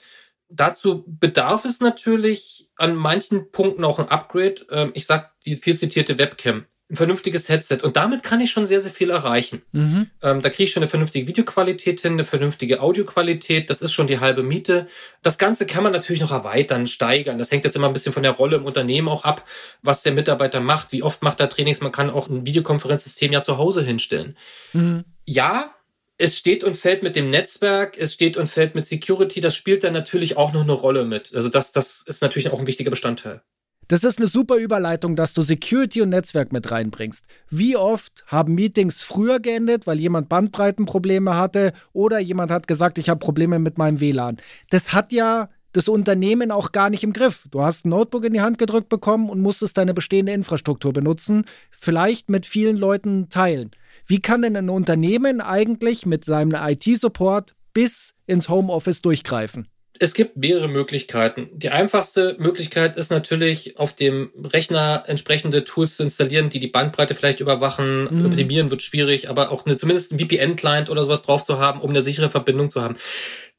Dazu 0.49 1.05
bedarf 1.07 1.63
es 1.63 1.79
natürlich 1.79 2.69
an 2.75 2.93
manchen 2.93 3.51
Punkten 3.51 3.85
auch 3.85 3.99
ein 3.99 4.09
Upgrade. 4.09 4.65
Ähm, 4.69 4.91
ich 4.95 5.05
sag 5.05 5.31
die 5.45 5.55
viel 5.55 5.77
zitierte 5.77 6.17
Webcam 6.17 6.65
ein 6.89 6.95
vernünftiges 6.95 7.49
Headset. 7.49 7.79
Und 7.83 7.95
damit 7.95 8.23
kann 8.23 8.41
ich 8.41 8.51
schon 8.51 8.65
sehr, 8.65 8.81
sehr 8.81 8.91
viel 8.91 9.09
erreichen. 9.09 9.61
Mhm. 9.71 10.09
Ähm, 10.21 10.41
da 10.41 10.49
kriege 10.49 10.63
ich 10.63 10.71
schon 10.71 10.83
eine 10.83 10.89
vernünftige 10.89 11.27
Videoqualität 11.27 12.01
hin, 12.01 12.13
eine 12.13 12.25
vernünftige 12.25 12.81
Audioqualität. 12.81 13.69
Das 13.69 13.81
ist 13.81 13.93
schon 13.93 14.07
die 14.07 14.19
halbe 14.19 14.43
Miete. 14.43 14.87
Das 15.21 15.37
Ganze 15.37 15.65
kann 15.65 15.83
man 15.83 15.93
natürlich 15.93 16.21
noch 16.21 16.31
erweitern, 16.31 16.87
steigern. 16.87 17.37
Das 17.37 17.51
hängt 17.51 17.63
jetzt 17.63 17.75
immer 17.75 17.87
ein 17.87 17.93
bisschen 17.93 18.13
von 18.13 18.23
der 18.23 18.33
Rolle 18.33 18.57
im 18.57 18.65
Unternehmen 18.65 19.07
auch 19.07 19.23
ab, 19.23 19.47
was 19.81 20.03
der 20.03 20.13
Mitarbeiter 20.13 20.59
macht, 20.59 20.91
wie 20.91 21.03
oft 21.03 21.23
macht 21.23 21.39
er 21.39 21.49
Trainings. 21.49 21.81
Man 21.81 21.91
kann 21.91 22.09
auch 22.09 22.29
ein 22.29 22.45
Videokonferenzsystem 22.45 23.31
ja 23.31 23.43
zu 23.43 23.57
Hause 23.57 23.81
hinstellen. 23.81 24.37
Mhm. 24.73 25.05
Ja, 25.25 25.73
es 26.17 26.37
steht 26.37 26.63
und 26.63 26.75
fällt 26.75 27.01
mit 27.01 27.15
dem 27.15 27.29
Netzwerk, 27.29 27.97
es 27.97 28.13
steht 28.13 28.37
und 28.37 28.47
fällt 28.47 28.75
mit 28.75 28.85
Security. 28.85 29.41
Das 29.41 29.55
spielt 29.55 29.83
dann 29.83 29.93
natürlich 29.93 30.37
auch 30.37 30.53
noch 30.53 30.61
eine 30.61 30.73
Rolle 30.73 31.05
mit. 31.05 31.33
Also 31.33 31.49
das, 31.49 31.71
das 31.71 32.03
ist 32.05 32.21
natürlich 32.21 32.51
auch 32.51 32.59
ein 32.59 32.67
wichtiger 32.67 32.91
Bestandteil. 32.91 33.41
Das 33.87 34.03
ist 34.03 34.17
eine 34.17 34.27
super 34.27 34.55
Überleitung, 34.57 35.15
dass 35.15 35.33
du 35.33 35.41
Security 35.41 36.01
und 36.01 36.09
Netzwerk 36.09 36.53
mit 36.53 36.71
reinbringst. 36.71 37.25
Wie 37.49 37.75
oft 37.75 38.23
haben 38.27 38.55
Meetings 38.55 39.03
früher 39.03 39.39
geendet, 39.39 39.87
weil 39.87 39.99
jemand 39.99 40.29
Bandbreitenprobleme 40.29 41.35
hatte 41.35 41.73
oder 41.91 42.19
jemand 42.19 42.51
hat 42.51 42.67
gesagt, 42.67 42.97
ich 42.97 43.09
habe 43.09 43.19
Probleme 43.19 43.59
mit 43.59 43.77
meinem 43.77 43.99
WLAN? 43.99 44.37
Das 44.69 44.93
hat 44.93 45.11
ja 45.11 45.49
das 45.73 45.89
Unternehmen 45.89 46.51
auch 46.51 46.71
gar 46.71 46.89
nicht 46.89 47.03
im 47.03 47.13
Griff. 47.13 47.47
Du 47.51 47.61
hast 47.61 47.85
ein 47.85 47.89
Notebook 47.89 48.23
in 48.25 48.33
die 48.33 48.41
Hand 48.41 48.57
gedrückt 48.57 48.89
bekommen 48.89 49.29
und 49.29 49.41
musstest 49.41 49.77
deine 49.77 49.93
bestehende 49.93 50.31
Infrastruktur 50.31 50.93
benutzen, 50.93 51.45
vielleicht 51.71 52.29
mit 52.29 52.45
vielen 52.45 52.77
Leuten 52.77 53.27
teilen. 53.29 53.71
Wie 54.05 54.19
kann 54.19 54.43
denn 54.43 54.55
ein 54.55 54.69
Unternehmen 54.69 55.41
eigentlich 55.41 56.05
mit 56.05 56.25
seinem 56.25 56.53
IT-Support 56.53 57.55
bis 57.73 58.13
ins 58.27 58.49
Homeoffice 58.49 59.01
durchgreifen? 59.01 59.67
Es 59.99 60.13
gibt 60.13 60.37
mehrere 60.37 60.67
Möglichkeiten. 60.67 61.49
Die 61.53 61.69
einfachste 61.69 62.35
Möglichkeit 62.39 62.97
ist 62.97 63.11
natürlich, 63.11 63.77
auf 63.77 63.95
dem 63.95 64.31
Rechner 64.43 65.03
entsprechende 65.07 65.63
Tools 65.63 65.97
zu 65.97 66.03
installieren, 66.03 66.49
die 66.49 66.59
die 66.59 66.67
Bandbreite 66.67 67.13
vielleicht 67.13 67.39
überwachen. 67.39 68.07
Mhm. 68.09 68.25
Optimieren 68.25 68.71
wird 68.71 68.81
schwierig, 68.81 69.29
aber 69.29 69.51
auch 69.51 69.65
eine, 69.65 69.77
zumindest 69.77 70.11
ein 70.11 70.19
VPN-Client 70.19 70.89
oder 70.89 71.03
sowas 71.03 71.21
drauf 71.21 71.43
zu 71.43 71.59
haben, 71.59 71.81
um 71.81 71.91
eine 71.91 72.01
sichere 72.01 72.31
Verbindung 72.31 72.71
zu 72.71 72.81
haben. 72.81 72.97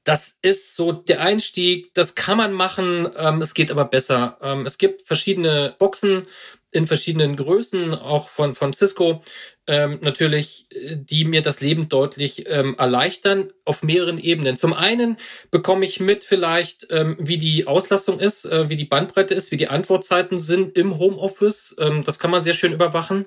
Das 0.02 0.36
ist 0.42 0.76
so 0.76 0.92
der 0.92 1.20
Einstieg, 1.20 1.94
das 1.94 2.14
kann 2.14 2.36
man 2.36 2.52
machen, 2.52 3.08
ähm, 3.16 3.40
es 3.40 3.54
geht 3.54 3.70
aber 3.70 3.86
besser. 3.86 4.36
Ähm, 4.42 4.66
es 4.66 4.76
gibt 4.76 5.02
verschiedene 5.02 5.74
Boxen 5.78 6.26
in 6.74 6.86
verschiedenen 6.86 7.36
Größen, 7.36 7.94
auch 7.94 8.28
von, 8.28 8.54
von 8.54 8.72
Cisco, 8.72 9.22
ähm, 9.66 10.00
natürlich, 10.02 10.66
äh, 10.70 10.96
die 10.96 11.24
mir 11.24 11.40
das 11.40 11.60
Leben 11.60 11.88
deutlich 11.88 12.44
ähm, 12.48 12.74
erleichtern 12.76 13.52
auf 13.64 13.82
mehreren 13.82 14.18
Ebenen. 14.18 14.56
Zum 14.56 14.74
einen 14.74 15.16
bekomme 15.50 15.84
ich 15.84 16.00
mit 16.00 16.24
vielleicht, 16.24 16.88
ähm, 16.90 17.16
wie 17.18 17.38
die 17.38 17.66
Auslastung 17.66 18.18
ist, 18.18 18.44
äh, 18.44 18.68
wie 18.68 18.76
die 18.76 18.84
Bandbreite 18.84 19.34
ist, 19.34 19.52
wie 19.52 19.56
die 19.56 19.68
Antwortzeiten 19.68 20.38
sind 20.38 20.76
im 20.76 20.98
Homeoffice. 20.98 21.76
Ähm, 21.78 22.02
das 22.04 22.18
kann 22.18 22.30
man 22.30 22.42
sehr 22.42 22.54
schön 22.54 22.72
überwachen. 22.72 23.26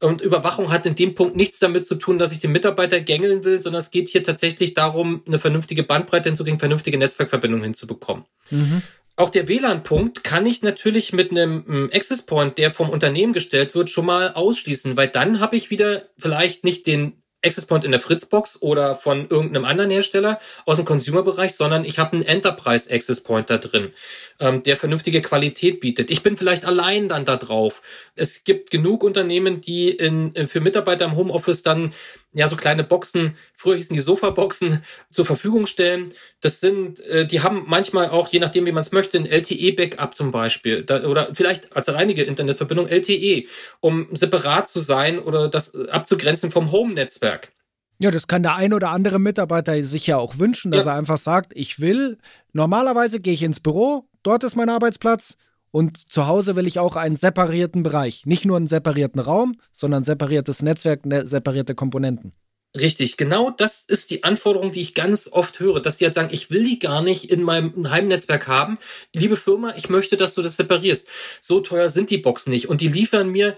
Und 0.00 0.20
Überwachung 0.20 0.70
hat 0.70 0.84
in 0.84 0.94
dem 0.94 1.14
Punkt 1.14 1.36
nichts 1.36 1.58
damit 1.58 1.86
zu 1.86 1.94
tun, 1.94 2.18
dass 2.18 2.32
ich 2.32 2.40
den 2.40 2.52
Mitarbeiter 2.52 3.00
gängeln 3.00 3.44
will, 3.44 3.62
sondern 3.62 3.80
es 3.80 3.90
geht 3.90 4.08
hier 4.08 4.22
tatsächlich 4.22 4.74
darum, 4.74 5.22
eine 5.26 5.38
vernünftige 5.38 5.84
Bandbreite 5.84 6.28
hinzukriegen, 6.28 6.58
vernünftige 6.58 6.98
Netzwerkverbindung 6.98 7.62
hinzubekommen. 7.62 8.24
Mhm. 8.50 8.82
Auch 9.18 9.30
der 9.30 9.48
WLAN-Punkt 9.48 10.22
kann 10.22 10.46
ich 10.46 10.62
natürlich 10.62 11.12
mit 11.12 11.32
einem 11.32 11.64
ähm, 11.68 11.90
Access 11.92 12.22
Point, 12.22 12.56
der 12.56 12.70
vom 12.70 12.88
Unternehmen 12.88 13.32
gestellt 13.32 13.74
wird, 13.74 13.90
schon 13.90 14.06
mal 14.06 14.32
ausschließen, 14.32 14.96
weil 14.96 15.08
dann 15.08 15.40
habe 15.40 15.56
ich 15.56 15.70
wieder 15.70 16.04
vielleicht 16.16 16.62
nicht 16.62 16.86
den 16.86 17.20
Access 17.44 17.66
Point 17.66 17.84
in 17.84 17.90
der 17.90 17.98
Fritzbox 17.98 18.62
oder 18.62 18.94
von 18.94 19.28
irgendeinem 19.28 19.64
anderen 19.64 19.90
Hersteller 19.90 20.38
aus 20.66 20.76
dem 20.76 20.86
Consumer-Bereich, 20.86 21.56
sondern 21.56 21.84
ich 21.84 21.98
habe 21.98 22.12
einen 22.12 22.22
Enterprise 22.22 22.88
Access 22.92 23.20
Point 23.20 23.50
da 23.50 23.58
drin, 23.58 23.90
ähm, 24.38 24.62
der 24.62 24.76
vernünftige 24.76 25.20
Qualität 25.20 25.80
bietet. 25.80 26.12
Ich 26.12 26.22
bin 26.22 26.36
vielleicht 26.36 26.64
allein 26.64 27.08
dann 27.08 27.24
da 27.24 27.36
drauf. 27.36 27.82
Es 28.14 28.44
gibt 28.44 28.70
genug 28.70 29.02
Unternehmen, 29.02 29.60
die 29.60 29.90
in, 29.90 30.32
für 30.46 30.60
Mitarbeiter 30.60 31.06
im 31.06 31.16
Homeoffice 31.16 31.62
dann 31.64 31.92
ja 32.34 32.46
so 32.46 32.56
kleine 32.56 32.84
Boxen, 32.84 33.36
früher 33.54 33.76
hießen 33.76 33.94
die 33.94 34.02
Sofa-Boxen, 34.02 34.82
zur 35.10 35.24
Verfügung 35.24 35.66
stellen. 35.66 36.12
Das 36.40 36.60
sind, 36.60 37.00
äh, 37.00 37.26
die 37.26 37.40
haben 37.40 37.64
manchmal 37.66 38.10
auch, 38.10 38.28
je 38.28 38.40
nachdem 38.40 38.66
wie 38.66 38.72
man 38.72 38.82
es 38.82 38.92
möchte, 38.92 39.18
ein 39.18 39.26
LTE-Backup 39.26 40.14
zum 40.14 40.30
Beispiel 40.30 40.84
da, 40.84 41.04
oder 41.04 41.34
vielleicht 41.34 41.74
als 41.74 41.92
reinige 41.92 42.22
Internetverbindung 42.22 42.88
LTE, 42.88 43.46
um 43.80 44.08
separat 44.12 44.68
zu 44.68 44.78
sein 44.78 45.18
oder 45.18 45.48
das 45.48 45.74
abzugrenzen 45.74 46.50
vom 46.50 46.70
Home-Netzwerk. 46.70 47.52
Ja, 48.00 48.12
das 48.12 48.28
kann 48.28 48.44
der 48.44 48.54
ein 48.54 48.72
oder 48.72 48.90
andere 48.90 49.18
Mitarbeiter 49.18 49.82
sich 49.82 50.06
ja 50.06 50.18
auch 50.18 50.38
wünschen, 50.38 50.70
dass 50.70 50.86
ja. 50.86 50.92
er 50.92 50.98
einfach 50.98 51.18
sagt, 51.18 51.52
ich 51.56 51.80
will, 51.80 52.18
normalerweise 52.52 53.18
gehe 53.18 53.32
ich 53.32 53.42
ins 53.42 53.58
Büro, 53.58 54.04
dort 54.22 54.44
ist 54.44 54.54
mein 54.54 54.68
Arbeitsplatz, 54.68 55.36
und 55.78 56.10
zu 56.10 56.26
Hause 56.26 56.56
will 56.56 56.66
ich 56.66 56.80
auch 56.80 56.96
einen 56.96 57.14
separierten 57.14 57.84
Bereich. 57.84 58.26
Nicht 58.26 58.44
nur 58.44 58.56
einen 58.56 58.66
separierten 58.66 59.20
Raum, 59.20 59.60
sondern 59.72 60.02
separiertes 60.02 60.60
Netzwerk, 60.60 61.06
ne, 61.06 61.24
separierte 61.24 61.76
Komponenten. 61.76 62.32
Richtig, 62.76 63.16
genau 63.16 63.50
das 63.50 63.84
ist 63.86 64.10
die 64.10 64.24
Anforderung, 64.24 64.72
die 64.72 64.80
ich 64.80 64.94
ganz 64.94 65.28
oft 65.30 65.60
höre, 65.60 65.78
dass 65.80 65.96
die 65.96 66.04
halt 66.04 66.14
sagen, 66.14 66.30
ich 66.32 66.50
will 66.50 66.64
die 66.64 66.80
gar 66.80 67.00
nicht 67.00 67.30
in 67.30 67.44
meinem 67.44 67.90
Heimnetzwerk 67.90 68.48
haben. 68.48 68.78
Liebe 69.14 69.36
Firma, 69.36 69.72
ich 69.76 69.88
möchte, 69.88 70.16
dass 70.16 70.34
du 70.34 70.42
das 70.42 70.56
separierst. 70.56 71.06
So 71.40 71.60
teuer 71.60 71.88
sind 71.90 72.10
die 72.10 72.18
Boxen 72.18 72.50
nicht 72.50 72.68
und 72.68 72.80
die 72.80 72.88
liefern 72.88 73.28
mir 73.30 73.56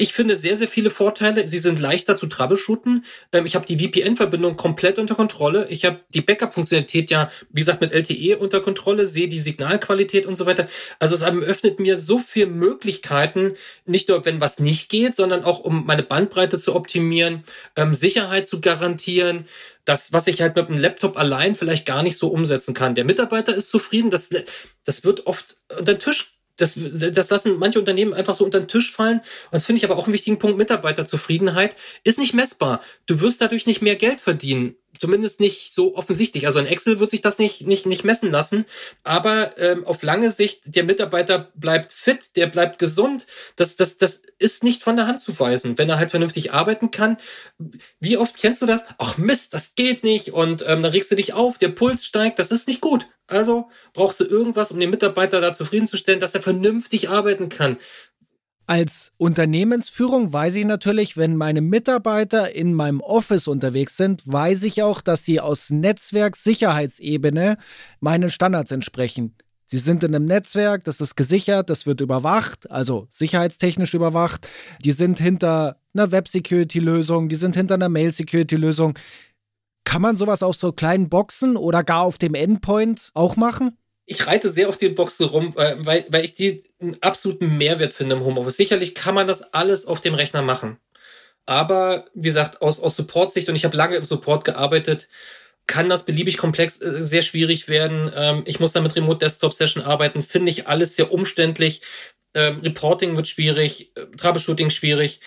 ich 0.00 0.14
finde 0.14 0.34
sehr, 0.34 0.56
sehr 0.56 0.66
viele 0.66 0.88
Vorteile. 0.88 1.46
Sie 1.46 1.58
sind 1.58 1.78
leichter 1.78 2.16
zu 2.16 2.26
troubleshooten. 2.26 3.04
Ähm, 3.32 3.44
ich 3.44 3.54
habe 3.54 3.66
die 3.66 3.78
VPN-Verbindung 3.78 4.56
komplett 4.56 4.98
unter 4.98 5.14
Kontrolle. 5.14 5.68
Ich 5.68 5.84
habe 5.84 6.00
die 6.08 6.22
Backup-Funktionalität 6.22 7.10
ja, 7.10 7.30
wie 7.50 7.60
gesagt, 7.60 7.82
mit 7.82 7.92
LTE 7.92 8.38
unter 8.38 8.62
Kontrolle, 8.62 9.04
sehe 9.04 9.28
die 9.28 9.38
Signalqualität 9.38 10.24
und 10.24 10.36
so 10.36 10.46
weiter. 10.46 10.68
Also 10.98 11.16
es 11.16 11.22
öffnet 11.22 11.80
mir 11.80 11.98
so 11.98 12.18
viele 12.18 12.46
Möglichkeiten, 12.46 13.56
nicht 13.84 14.08
nur, 14.08 14.24
wenn 14.24 14.40
was 14.40 14.58
nicht 14.58 14.88
geht, 14.88 15.16
sondern 15.16 15.44
auch, 15.44 15.60
um 15.60 15.84
meine 15.84 16.02
Bandbreite 16.02 16.58
zu 16.58 16.74
optimieren, 16.74 17.44
ähm, 17.76 17.92
Sicherheit 17.92 18.48
zu 18.48 18.62
garantieren, 18.62 19.44
das, 19.84 20.14
was 20.14 20.28
ich 20.28 20.40
halt 20.40 20.56
mit 20.56 20.68
einem 20.68 20.78
Laptop 20.78 21.18
allein 21.18 21.54
vielleicht 21.54 21.84
gar 21.84 22.02
nicht 22.02 22.16
so 22.16 22.28
umsetzen 22.28 22.72
kann. 22.72 22.94
Der 22.94 23.04
Mitarbeiter 23.04 23.54
ist 23.54 23.68
zufrieden, 23.68 24.10
das, 24.10 24.30
das 24.84 25.04
wird 25.04 25.26
oft 25.26 25.58
unter 25.68 25.92
den 25.92 26.00
Tisch 26.00 26.39
das, 26.60 26.74
das 26.76 27.30
lassen 27.30 27.58
manche 27.58 27.78
Unternehmen 27.78 28.14
einfach 28.14 28.34
so 28.34 28.44
unter 28.44 28.60
den 28.60 28.68
Tisch 28.68 28.92
fallen. 28.92 29.18
Und 29.18 29.52
das 29.52 29.66
finde 29.66 29.78
ich 29.78 29.84
aber 29.84 29.96
auch 29.96 30.04
einen 30.04 30.14
wichtigen 30.14 30.38
Punkt. 30.38 30.58
Mitarbeiterzufriedenheit 30.58 31.76
ist 32.04 32.18
nicht 32.18 32.34
messbar. 32.34 32.80
Du 33.06 33.20
wirst 33.20 33.40
dadurch 33.40 33.66
nicht 33.66 33.82
mehr 33.82 33.96
Geld 33.96 34.20
verdienen. 34.20 34.76
Zumindest 34.98 35.40
nicht 35.40 35.74
so 35.74 35.96
offensichtlich. 35.96 36.46
Also 36.46 36.58
in 36.58 36.66
Excel 36.66 37.00
wird 37.00 37.10
sich 37.10 37.22
das 37.22 37.38
nicht, 37.38 37.66
nicht, 37.66 37.86
nicht 37.86 38.04
messen 38.04 38.30
lassen. 38.30 38.66
Aber 39.02 39.56
ähm, 39.56 39.86
auf 39.86 40.02
lange 40.02 40.30
Sicht, 40.30 40.62
der 40.64 40.84
Mitarbeiter 40.84 41.50
bleibt 41.54 41.92
fit, 41.92 42.36
der 42.36 42.48
bleibt 42.48 42.78
gesund. 42.78 43.26
Das, 43.56 43.76
das, 43.76 43.98
das 43.98 44.22
ist 44.38 44.64
nicht 44.64 44.82
von 44.82 44.96
der 44.96 45.06
Hand 45.06 45.20
zu 45.20 45.38
weisen, 45.38 45.78
wenn 45.78 45.88
er 45.88 45.98
halt 45.98 46.10
vernünftig 46.10 46.52
arbeiten 46.52 46.90
kann. 46.90 47.18
Wie 48.00 48.16
oft 48.16 48.38
kennst 48.38 48.62
du 48.62 48.66
das? 48.66 48.84
Ach 48.98 49.16
Mist, 49.16 49.54
das 49.54 49.74
geht 49.74 50.02
nicht. 50.02 50.32
Und 50.32 50.62
ähm, 50.62 50.82
dann 50.82 50.92
regst 50.92 51.10
du 51.10 51.16
dich 51.16 51.32
auf, 51.32 51.56
der 51.56 51.68
Puls 51.68 52.04
steigt. 52.04 52.38
Das 52.38 52.50
ist 52.50 52.68
nicht 52.68 52.80
gut. 52.80 53.06
Also 53.30 53.70
brauchst 53.92 54.18
du 54.18 54.24
irgendwas, 54.24 54.72
um 54.72 54.80
den 54.80 54.90
Mitarbeiter 54.90 55.40
da 55.40 55.54
zufriedenzustellen, 55.54 56.20
dass 56.20 56.34
er 56.34 56.42
vernünftig 56.42 57.08
arbeiten 57.08 57.48
kann. 57.48 57.78
Als 58.70 59.10
Unternehmensführung 59.16 60.32
weiß 60.32 60.54
ich 60.54 60.64
natürlich, 60.64 61.16
wenn 61.16 61.34
meine 61.34 61.60
Mitarbeiter 61.60 62.54
in 62.54 62.72
meinem 62.72 63.00
Office 63.00 63.48
unterwegs 63.48 63.96
sind, 63.96 64.22
weiß 64.26 64.62
ich 64.62 64.84
auch, 64.84 65.00
dass 65.00 65.24
sie 65.24 65.40
aus 65.40 65.70
Netzwerksicherheitsebene 65.70 67.58
meinen 67.98 68.30
Standards 68.30 68.70
entsprechen. 68.70 69.34
Sie 69.64 69.78
sind 69.78 70.04
in 70.04 70.14
einem 70.14 70.24
Netzwerk, 70.24 70.84
das 70.84 71.00
ist 71.00 71.16
gesichert, 71.16 71.68
das 71.68 71.84
wird 71.84 72.00
überwacht, 72.00 72.70
also 72.70 73.08
sicherheitstechnisch 73.10 73.94
überwacht. 73.94 74.46
Die 74.84 74.92
sind 74.92 75.18
hinter 75.18 75.80
einer 75.92 76.12
Web-Security-Lösung, 76.12 77.28
die 77.28 77.34
sind 77.34 77.56
hinter 77.56 77.74
einer 77.74 77.88
Mail-Security-Lösung. 77.88 78.96
Kann 79.82 80.00
man 80.00 80.16
sowas 80.16 80.44
auf 80.44 80.54
so 80.54 80.70
kleinen 80.70 81.08
Boxen 81.08 81.56
oder 81.56 81.82
gar 81.82 82.02
auf 82.02 82.18
dem 82.18 82.34
Endpoint 82.34 83.10
auch 83.14 83.34
machen? 83.34 83.76
Ich 84.10 84.26
reite 84.26 84.48
sehr 84.48 84.68
auf 84.68 84.76
den 84.76 84.96
Boxen 84.96 85.24
rum, 85.26 85.54
weil, 85.54 86.04
weil 86.08 86.24
ich 86.24 86.34
die 86.34 86.64
einen 86.80 87.00
absoluten 87.00 87.56
Mehrwert 87.56 87.92
finde 87.92 88.16
im 88.16 88.24
Homeoffice. 88.24 88.56
Sicherlich 88.56 88.96
kann 88.96 89.14
man 89.14 89.28
das 89.28 89.54
alles 89.54 89.86
auf 89.86 90.00
dem 90.00 90.14
Rechner 90.14 90.42
machen. 90.42 90.78
Aber 91.46 92.06
wie 92.12 92.26
gesagt, 92.26 92.60
aus, 92.60 92.80
aus 92.80 92.96
Support-Sicht, 92.96 93.48
und 93.48 93.54
ich 93.54 93.64
habe 93.64 93.76
lange 93.76 93.94
im 93.94 94.04
Support 94.04 94.44
gearbeitet, 94.44 95.08
kann 95.68 95.88
das 95.88 96.04
beliebig 96.04 96.38
komplex 96.38 96.80
äh, 96.82 97.00
sehr 97.02 97.22
schwierig 97.22 97.68
werden. 97.68 98.10
Ähm, 98.12 98.42
ich 98.46 98.58
muss 98.58 98.72
da 98.72 98.80
mit 98.80 98.96
Remote 98.96 99.18
Desktop 99.20 99.52
Session 99.52 99.84
arbeiten, 99.84 100.24
finde 100.24 100.50
ich 100.50 100.66
alles 100.66 100.96
sehr 100.96 101.12
umständlich. 101.12 101.82
Ähm, 102.34 102.60
Reporting 102.62 103.14
wird 103.14 103.28
schwierig, 103.28 103.92
äh, 103.96 104.06
Troubleshooting 104.16 104.70
schwierig 104.70 105.20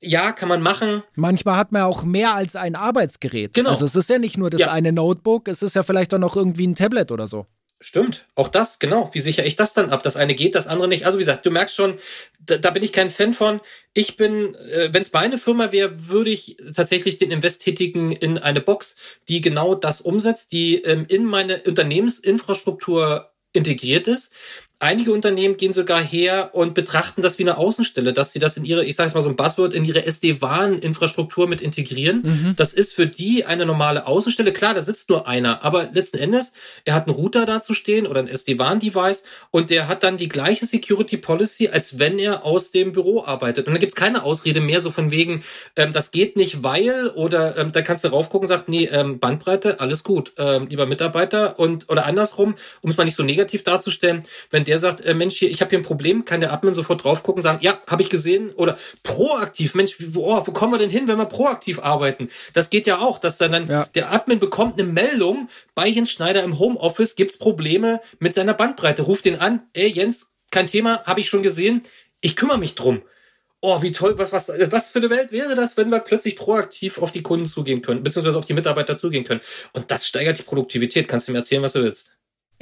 ja, 0.00 0.32
kann 0.32 0.48
man 0.48 0.62
machen. 0.62 1.02
Manchmal 1.14 1.56
hat 1.56 1.72
man 1.72 1.82
auch 1.82 2.04
mehr 2.04 2.34
als 2.34 2.56
ein 2.56 2.74
Arbeitsgerät. 2.74 3.52
Genau. 3.52 3.70
Also 3.70 3.84
es 3.84 3.94
ist 3.94 4.08
ja 4.08 4.18
nicht 4.18 4.38
nur 4.38 4.50
das 4.50 4.62
ja. 4.62 4.70
eine 4.70 4.92
Notebook, 4.92 5.46
es 5.48 5.62
ist 5.62 5.76
ja 5.76 5.82
vielleicht 5.82 6.14
auch 6.14 6.18
noch 6.18 6.36
irgendwie 6.36 6.66
ein 6.66 6.74
Tablet 6.74 7.12
oder 7.12 7.26
so. 7.26 7.46
Stimmt, 7.82 8.26
auch 8.34 8.48
das, 8.48 8.78
genau. 8.78 9.08
Wie 9.14 9.20
sichere 9.20 9.46
ich 9.46 9.56
das 9.56 9.72
dann 9.72 9.88
ab? 9.88 10.02
Das 10.02 10.14
eine 10.14 10.34
geht, 10.34 10.54
das 10.54 10.66
andere 10.66 10.86
nicht. 10.86 11.06
Also 11.06 11.16
wie 11.16 11.22
gesagt, 11.22 11.46
du 11.46 11.50
merkst 11.50 11.74
schon, 11.74 11.98
da, 12.38 12.58
da 12.58 12.70
bin 12.72 12.82
ich 12.82 12.92
kein 12.92 13.08
Fan 13.08 13.32
von. 13.32 13.62
Ich 13.94 14.18
bin, 14.18 14.54
äh, 14.54 14.92
wenn 14.92 15.00
es 15.00 15.14
meine 15.14 15.38
Firma 15.38 15.72
wäre, 15.72 16.08
würde 16.10 16.28
ich 16.28 16.58
tatsächlich 16.74 17.16
den 17.16 17.30
Invest 17.30 17.62
tätigen 17.62 18.12
in 18.12 18.36
eine 18.36 18.60
Box, 18.60 18.96
die 19.28 19.40
genau 19.40 19.74
das 19.74 20.02
umsetzt, 20.02 20.52
die 20.52 20.82
ähm, 20.82 21.06
in 21.08 21.24
meine 21.24 21.62
Unternehmensinfrastruktur 21.62 23.30
integriert 23.54 24.08
ist. 24.08 24.30
Einige 24.82 25.12
Unternehmen 25.12 25.58
gehen 25.58 25.74
sogar 25.74 26.02
her 26.02 26.54
und 26.54 26.72
betrachten 26.72 27.20
das 27.20 27.38
wie 27.38 27.42
eine 27.42 27.58
Außenstelle, 27.58 28.14
dass 28.14 28.32
sie 28.32 28.38
das 28.38 28.56
in 28.56 28.64
ihre, 28.64 28.82
ich 28.82 28.96
sage 28.96 29.08
es 29.08 29.14
mal 29.14 29.20
so 29.20 29.28
ein 29.28 29.36
Buzzword, 29.36 29.74
in 29.74 29.84
ihre 29.84 30.06
SD-WAN-Infrastruktur 30.06 31.46
mit 31.46 31.60
integrieren. 31.60 32.22
Mhm. 32.22 32.54
Das 32.56 32.72
ist 32.72 32.94
für 32.94 33.06
die 33.06 33.44
eine 33.44 33.66
normale 33.66 34.06
Außenstelle. 34.06 34.54
Klar, 34.54 34.72
da 34.72 34.80
sitzt 34.80 35.10
nur 35.10 35.28
einer, 35.28 35.62
aber 35.62 35.90
letzten 35.92 36.16
Endes, 36.16 36.54
er 36.86 36.94
hat 36.94 37.06
einen 37.06 37.14
Router 37.14 37.44
da 37.44 37.60
zu 37.60 37.74
stehen 37.74 38.06
oder 38.06 38.20
ein 38.20 38.28
SD-WAN-Device 38.28 39.22
und 39.50 39.68
der 39.68 39.86
hat 39.86 40.02
dann 40.02 40.16
die 40.16 40.30
gleiche 40.30 40.64
Security 40.64 41.18
Policy, 41.18 41.68
als 41.68 41.98
wenn 41.98 42.18
er 42.18 42.46
aus 42.46 42.70
dem 42.70 42.92
Büro 42.92 43.22
arbeitet. 43.22 43.66
Und 43.66 43.74
da 43.74 43.78
gibt's 43.78 43.96
keine 43.96 44.22
Ausrede 44.22 44.62
mehr, 44.62 44.80
so 44.80 44.90
von 44.90 45.10
wegen, 45.10 45.44
ähm, 45.76 45.92
das 45.92 46.10
geht 46.10 46.36
nicht, 46.36 46.62
weil, 46.62 47.08
oder 47.16 47.58
ähm, 47.58 47.70
da 47.72 47.82
kannst 47.82 48.04
du 48.04 48.08
raufgucken 48.08 48.46
und 48.46 48.48
sagst, 48.48 48.70
nee, 48.70 48.86
ähm, 48.86 49.18
Bandbreite, 49.18 49.78
alles 49.78 50.04
gut, 50.04 50.32
ähm, 50.38 50.68
lieber 50.70 50.86
Mitarbeiter. 50.86 51.58
Und 51.58 51.90
oder 51.90 52.06
andersrum, 52.06 52.54
um 52.80 52.88
es 52.88 52.96
mal 52.96 53.04
nicht 53.04 53.16
so 53.16 53.24
negativ 53.24 53.62
darzustellen, 53.62 54.22
wenn 54.50 54.64
der 54.70 54.78
sagt, 54.78 55.00
äh, 55.00 55.14
Mensch, 55.14 55.36
hier, 55.36 55.50
ich 55.50 55.60
habe 55.60 55.70
hier 55.70 55.80
ein 55.80 55.84
Problem, 55.84 56.24
kann 56.24 56.40
der 56.40 56.52
Admin 56.52 56.74
sofort 56.74 57.02
drauf 57.02 57.24
gucken, 57.24 57.42
sagen, 57.42 57.58
ja, 57.60 57.82
habe 57.88 58.02
ich 58.02 58.08
gesehen 58.08 58.52
oder 58.52 58.78
proaktiv, 59.02 59.74
Mensch, 59.74 59.96
wo, 59.98 60.32
oh, 60.32 60.46
wo 60.46 60.52
kommen 60.52 60.72
wir 60.72 60.78
denn 60.78 60.90
hin, 60.90 61.08
wenn 61.08 61.18
wir 61.18 61.24
proaktiv 61.24 61.80
arbeiten? 61.80 62.30
Das 62.52 62.70
geht 62.70 62.86
ja 62.86 63.00
auch, 63.00 63.18
dass 63.18 63.36
dann, 63.36 63.50
dann 63.50 63.68
ja. 63.68 63.88
der 63.96 64.12
Admin 64.12 64.38
bekommt 64.38 64.80
eine 64.80 64.88
Meldung, 64.88 65.48
bei 65.74 65.88
Jens 65.88 66.12
Schneider 66.12 66.44
im 66.44 66.60
Homeoffice 66.60 67.16
gibt's 67.16 67.36
Probleme 67.36 68.00
mit 68.20 68.34
seiner 68.34 68.54
Bandbreite, 68.54 69.02
ruft 69.02 69.26
ihn 69.26 69.36
an, 69.36 69.62
ey 69.72 69.88
Jens, 69.88 70.30
kein 70.52 70.68
Thema, 70.68 71.02
habe 71.04 71.18
ich 71.18 71.28
schon 71.28 71.42
gesehen, 71.42 71.82
ich 72.20 72.36
kümmere 72.36 72.58
mich 72.58 72.76
drum. 72.76 73.02
Oh, 73.60 73.82
wie 73.82 73.90
toll, 73.90 74.16
was, 74.18 74.32
was, 74.32 74.52
was 74.70 74.90
für 74.90 75.00
eine 75.00 75.10
Welt 75.10 75.32
wäre 75.32 75.56
das, 75.56 75.76
wenn 75.76 75.90
wir 75.90 75.98
plötzlich 75.98 76.36
proaktiv 76.36 76.98
auf 76.98 77.10
die 77.10 77.22
Kunden 77.22 77.46
zugehen 77.46 77.82
können, 77.82 78.04
beziehungsweise 78.04 78.38
auf 78.38 78.46
die 78.46 78.54
Mitarbeiter 78.54 78.96
zugehen 78.96 79.24
können. 79.24 79.40
Und 79.72 79.90
das 79.90 80.06
steigert 80.06 80.38
die 80.38 80.44
Produktivität. 80.44 81.08
Kannst 81.08 81.26
du 81.26 81.32
mir 81.32 81.38
erzählen, 81.38 81.62
was 81.62 81.72
du 81.72 81.82
willst? 81.82 82.12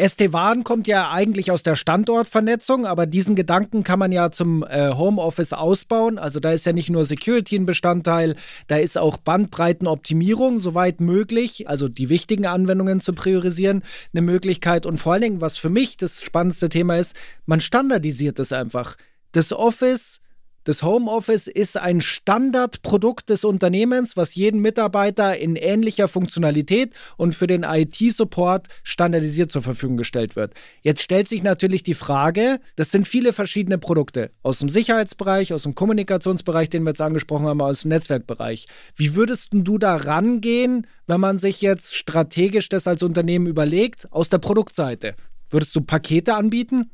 ST-Warn 0.01 0.63
kommt 0.63 0.87
ja 0.87 1.11
eigentlich 1.11 1.51
aus 1.51 1.65
der 1.65 1.75
Standortvernetzung, 1.75 2.87
aber 2.87 3.07
diesen 3.07 3.35
Gedanken 3.35 3.83
kann 3.83 3.99
man 3.99 4.13
ja 4.13 4.31
zum 4.31 4.63
äh, 4.63 4.95
Homeoffice 4.95 5.53
ausbauen. 5.53 6.19
Also 6.19 6.39
da 6.39 6.53
ist 6.53 6.67
ja 6.67 6.73
nicht 6.73 6.89
nur 6.89 7.05
Security 7.05 7.57
ein 7.57 7.67
Bestandteil, 7.67 8.37
da 8.69 8.77
ist 8.77 8.97
auch 8.97 9.17
Bandbreitenoptimierung 9.17 10.61
soweit 10.61 11.01
möglich, 11.01 11.69
also 11.69 11.89
die 11.89 12.09
wichtigen 12.09 12.47
Anwendungen 12.47 13.01
zu 13.01 13.13
priorisieren, 13.13 13.83
eine 14.13 14.23
Möglichkeit. 14.23 14.87
Und 14.87 14.99
vor 14.99 15.15
allen 15.15 15.23
Dingen, 15.23 15.41
was 15.41 15.59
für 15.59 15.71
mich 15.71 15.97
das 15.97 16.23
spannendste 16.23 16.69
Thema 16.69 16.97
ist, 16.97 17.17
man 17.47 17.61
standardisiert 17.61 18.39
es 18.39 18.53
einfach. 18.53 18.95
Das 19.33 19.53
Office 19.53 20.21
das 20.69 20.83
Homeoffice 20.83 21.47
ist 21.47 21.79
ein 21.79 22.03
Standardprodukt 22.03 23.31
des 23.31 23.45
Unternehmens, 23.45 24.19
was 24.19 24.35
jeden 24.35 24.61
Mitarbeiter 24.61 25.39
in 25.39 25.57
ähnlicher 25.57 26.09
Funktionalität 26.09 26.93
und 27.17 27.35
für 27.35 27.47
den 27.47 27.63
IT-Support 27.63 28.69
standardisiert 28.83 29.51
zur 29.51 29.63
Verfügung 29.63 29.97
gestellt 29.97 30.37
wird. 30.37 30.53
Jetzt 30.83 31.01
stellt 31.01 31.27
sich 31.27 31.43
natürlich 31.43 31.85
die 31.85 31.95
Frage, 31.95 32.61
das 32.77 32.91
sind 32.91 33.09
viele 33.09 33.33
verschiedene 33.33 33.79
Produkte 33.79 34.31
aus 34.43 34.59
dem 34.59 34.69
Sicherheitsbereich, 34.69 35.55
aus 35.55 35.63
dem 35.63 35.75
Kommunikationsbereich, 35.75 36.69
den 36.69 36.83
wir 36.83 36.91
jetzt 36.91 37.01
angesprochen 37.01 37.47
haben, 37.47 37.63
aus 37.63 37.81
dem 37.81 37.89
Netzwerkbereich. 37.89 38.67
Wie 38.95 39.15
würdest 39.15 39.49
du 39.53 39.79
da 39.79 39.97
rangehen, 39.97 40.87
wenn 41.07 41.21
man 41.23 41.39
sich 41.39 41.63
jetzt 41.63 41.95
strategisch 41.95 42.69
das 42.69 42.87
als 42.87 43.03
Unternehmen 43.03 43.47
überlegt, 43.47 44.13
aus 44.13 44.29
der 44.29 44.37
Produktseite? 44.37 45.15
Würdest 45.49 45.75
du 45.75 45.81
Pakete 45.81 46.35
anbieten? 46.35 46.91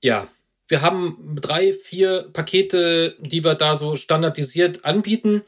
Ja, 0.00 0.28
wir 0.72 0.80
haben 0.80 1.36
drei, 1.38 1.74
vier 1.74 2.30
Pakete, 2.32 3.18
die 3.20 3.44
wir 3.44 3.54
da 3.54 3.76
so 3.76 3.94
standardisiert 3.94 4.86
anbieten. 4.86 5.42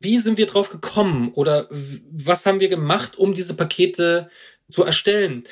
Wie 0.00 0.18
sind 0.18 0.36
wir 0.36 0.44
drauf 0.44 0.68
gekommen 0.68 1.32
oder 1.32 1.66
was 1.70 2.44
haben 2.44 2.60
wir 2.60 2.68
gemacht, 2.68 3.16
um 3.16 3.32
diese 3.32 3.56
Pakete 3.56 4.28
zu 4.70 4.84
erstellen? 4.84 5.44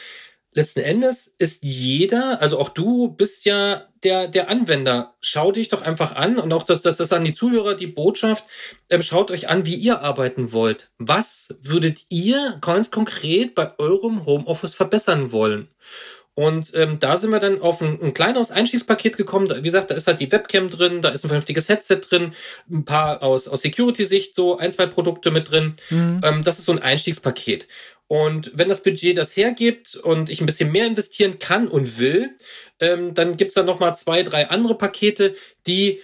Letzten 0.53 0.81
Endes 0.81 1.35
ist 1.39 1.65
jeder, 1.65 2.43
also 2.43 2.59
auch 2.59 2.69
du 2.69 3.09
bist 3.09 3.47
ja 3.47 3.89
der, 4.03 4.29
der 4.29 4.51
Anwender. 4.51 5.15
Schau 5.23 5.53
dich 5.53 5.71
doch 5.71 5.81
einfach 5.81 6.15
an 6.15 6.37
und 6.37 6.53
auch 6.53 6.65
das, 6.65 6.83
das, 6.83 6.99
das 6.99 7.15
an 7.15 7.25
die 7.25 7.33
Zuhörer 7.33 7.75
die 7.75 7.87
Botschaft. 7.87 8.45
Ähm, 8.91 9.03
schaut 9.03 9.31
euch 9.31 9.49
an, 9.49 9.65
wie 9.65 9.77
ihr 9.77 10.03
arbeiten 10.03 10.53
wollt. 10.53 10.91
Was 10.99 11.57
würdet 11.63 12.05
ihr 12.11 12.59
ganz 12.61 12.91
konkret 12.91 13.55
bei 13.55 13.73
eurem 13.79 14.27
Homeoffice 14.27 14.75
verbessern 14.75 15.33
wollen? 15.33 15.69
Und 16.35 16.73
ähm, 16.75 16.99
da 16.99 17.19
sind 17.19 17.31
wir 17.31 17.41
dann 17.41 17.61
auf 17.61 17.83
ein, 17.83 18.01
ein 18.03 18.15
kleineres 18.15 18.51
Einstiegspaket 18.51 19.17
gekommen. 19.19 19.49
Da, 19.49 19.59
wie 19.59 19.62
gesagt, 19.62 19.91
da 19.91 19.95
ist 19.95 20.07
halt 20.07 20.21
die 20.21 20.33
Webcam 20.33 20.71
drin, 20.71 21.03
da 21.03 21.11
ist 21.11 21.25
ein 21.25 21.29
vernünftiges 21.29 21.69
Headset 21.69 22.01
drin, 22.09 22.33
ein 22.71 22.85
paar 22.85 23.23
aus, 23.23 23.49
aus 23.49 23.61
Security-Sicht 23.61 24.35
so 24.35 24.57
ein, 24.57 24.73
zwei 24.73 24.87
Produkte 24.87 25.31
mit 25.31 25.51
drin. 25.51 25.75
Mhm. 25.91 26.21
Ähm, 26.25 26.45
das 26.45 26.59
ist 26.59 26.65
so 26.65 26.73
ein 26.73 26.79
Einstiegspaket. 26.79 27.69
Und 28.07 28.53
wenn 28.55 28.69
das 28.69 28.83
Budget 28.83 29.17
das 29.17 29.37
hergibt 29.37 29.97
und 29.97 30.31
ich 30.31 30.41
ein 30.41 30.47
bisschen 30.47 30.73
mehr 30.73 30.87
investieren 30.87 31.39
kann 31.39 31.69
und 31.69 31.99
will, 31.99 32.37
ähm, 32.81 33.15
dann 33.15 33.37
gibt's 33.37 33.55
da 33.55 33.62
nochmal 33.62 33.97
zwei, 33.97 34.23
drei 34.23 34.49
andere 34.49 34.77
Pakete, 34.77 35.35
die 35.67 36.01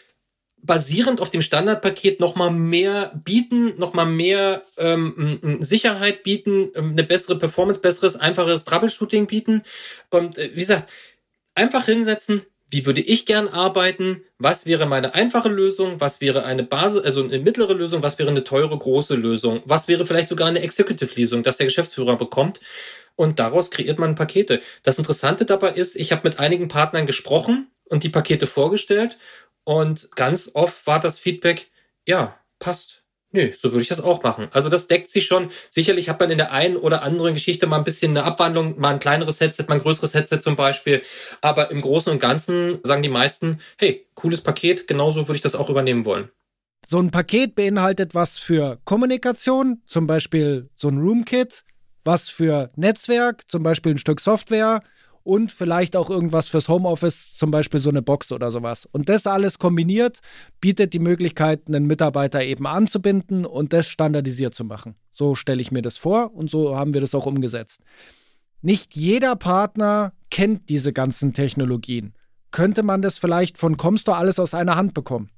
basierend 0.62 1.20
auf 1.20 1.30
dem 1.30 1.42
Standardpaket 1.42 2.20
nochmal 2.20 2.50
mehr 2.50 3.12
bieten, 3.24 3.78
nochmal 3.78 4.06
mehr 4.06 4.62
ähm, 4.76 5.58
Sicherheit 5.60 6.22
bieten, 6.22 6.70
ähm, 6.74 6.90
eine 6.90 7.04
bessere 7.04 7.38
Performance, 7.38 7.80
besseres, 7.80 8.16
einfaches 8.16 8.64
Troubleshooting 8.64 9.26
bieten. 9.26 9.62
Und 10.10 10.38
äh, 10.38 10.50
wie 10.52 10.60
gesagt, 10.60 10.90
einfach 11.54 11.86
hinsetzen, 11.86 12.42
wie 12.70 12.84
würde 12.84 13.00
ich 13.00 13.24
gern 13.24 13.48
arbeiten, 13.48 14.22
was 14.38 14.66
wäre 14.66 14.84
meine 14.86 15.14
einfache 15.14 15.48
Lösung, 15.48 16.00
was 16.00 16.20
wäre 16.20 16.44
eine 16.44 16.64
Basis, 16.64 17.02
also 17.02 17.24
eine 17.24 17.38
mittlere 17.38 17.72
Lösung, 17.72 18.02
was 18.02 18.18
wäre 18.18 18.28
eine 18.28 18.44
teure 18.44 18.76
große 18.76 19.14
Lösung, 19.14 19.62
was 19.64 19.88
wäre 19.88 20.04
vielleicht 20.04 20.28
sogar 20.28 20.48
eine 20.48 20.60
Executive-Lösung, 20.60 21.42
dass 21.42 21.56
der 21.56 21.66
Geschäftsführer 21.66 22.16
bekommt. 22.16 22.60
Und 23.16 23.38
daraus 23.38 23.70
kreiert 23.70 23.98
man 23.98 24.14
Pakete. 24.14 24.60
Das 24.82 24.98
Interessante 24.98 25.44
dabei 25.44 25.72
ist, 25.72 25.96
ich 25.96 26.12
habe 26.12 26.28
mit 26.28 26.38
einigen 26.38 26.68
Partnern 26.68 27.06
gesprochen 27.06 27.68
und 27.88 28.04
die 28.04 28.10
Pakete 28.10 28.46
vorgestellt 28.46 29.18
und 29.68 30.08
ganz 30.16 30.50
oft 30.54 30.86
war 30.86 30.98
das 30.98 31.18
Feedback, 31.18 31.70
ja, 32.06 32.38
passt. 32.58 33.02
Nö, 33.32 33.52
so 33.52 33.70
würde 33.70 33.82
ich 33.82 33.88
das 33.88 34.00
auch 34.00 34.22
machen. 34.22 34.48
Also 34.50 34.70
das 34.70 34.86
deckt 34.86 35.10
sich 35.10 35.26
schon. 35.26 35.50
Sicherlich 35.68 36.08
hat 36.08 36.18
man 36.18 36.30
in 36.30 36.38
der 36.38 36.52
einen 36.52 36.78
oder 36.78 37.02
anderen 37.02 37.34
Geschichte 37.34 37.66
mal 37.66 37.76
ein 37.76 37.84
bisschen 37.84 38.12
eine 38.12 38.24
Abwandlung, 38.24 38.80
mal 38.80 38.94
ein 38.94 38.98
kleineres 38.98 39.42
Headset, 39.42 39.66
mal 39.68 39.74
ein 39.74 39.82
größeres 39.82 40.14
Headset 40.14 40.40
zum 40.40 40.56
Beispiel. 40.56 41.02
Aber 41.42 41.70
im 41.70 41.82
Großen 41.82 42.10
und 42.10 42.18
Ganzen 42.18 42.78
sagen 42.82 43.02
die 43.02 43.10
meisten, 43.10 43.60
hey, 43.76 44.06
cooles 44.14 44.40
Paket, 44.40 44.86
genauso 44.88 45.28
würde 45.28 45.36
ich 45.36 45.42
das 45.42 45.54
auch 45.54 45.68
übernehmen 45.68 46.06
wollen. 46.06 46.30
So 46.88 46.98
ein 46.98 47.10
Paket 47.10 47.54
beinhaltet 47.54 48.14
was 48.14 48.38
für 48.38 48.78
Kommunikation, 48.86 49.82
zum 49.86 50.06
Beispiel 50.06 50.70
so 50.76 50.88
ein 50.88 50.96
Roomkit, 50.96 51.64
was 52.04 52.30
für 52.30 52.70
Netzwerk, 52.76 53.42
zum 53.50 53.62
Beispiel 53.62 53.92
ein 53.92 53.98
Stück 53.98 54.20
Software, 54.20 54.82
und 55.28 55.52
vielleicht 55.52 55.94
auch 55.94 56.08
irgendwas 56.08 56.48
fürs 56.48 56.70
Homeoffice, 56.70 57.36
zum 57.36 57.50
Beispiel 57.50 57.80
so 57.80 57.90
eine 57.90 58.00
Box 58.00 58.32
oder 58.32 58.50
sowas. 58.50 58.88
Und 58.90 59.10
das 59.10 59.26
alles 59.26 59.58
kombiniert 59.58 60.20
bietet 60.58 60.94
die 60.94 60.98
Möglichkeit, 61.00 61.68
einen 61.68 61.86
Mitarbeiter 61.86 62.42
eben 62.42 62.66
anzubinden 62.66 63.44
und 63.44 63.74
das 63.74 63.88
standardisiert 63.88 64.54
zu 64.54 64.64
machen. 64.64 64.94
So 65.12 65.34
stelle 65.34 65.60
ich 65.60 65.70
mir 65.70 65.82
das 65.82 65.98
vor 65.98 66.34
und 66.34 66.50
so 66.50 66.74
haben 66.76 66.94
wir 66.94 67.02
das 67.02 67.14
auch 67.14 67.26
umgesetzt. 67.26 67.82
Nicht 68.62 68.96
jeder 68.96 69.36
Partner 69.36 70.14
kennt 70.30 70.70
diese 70.70 70.94
ganzen 70.94 71.34
Technologien. 71.34 72.14
Könnte 72.50 72.82
man 72.82 73.02
das 73.02 73.18
vielleicht 73.18 73.58
von 73.58 73.76
Comstore 73.76 74.16
alles 74.16 74.40
aus 74.40 74.54
einer 74.54 74.76
Hand 74.76 74.94
bekommen? 74.94 75.28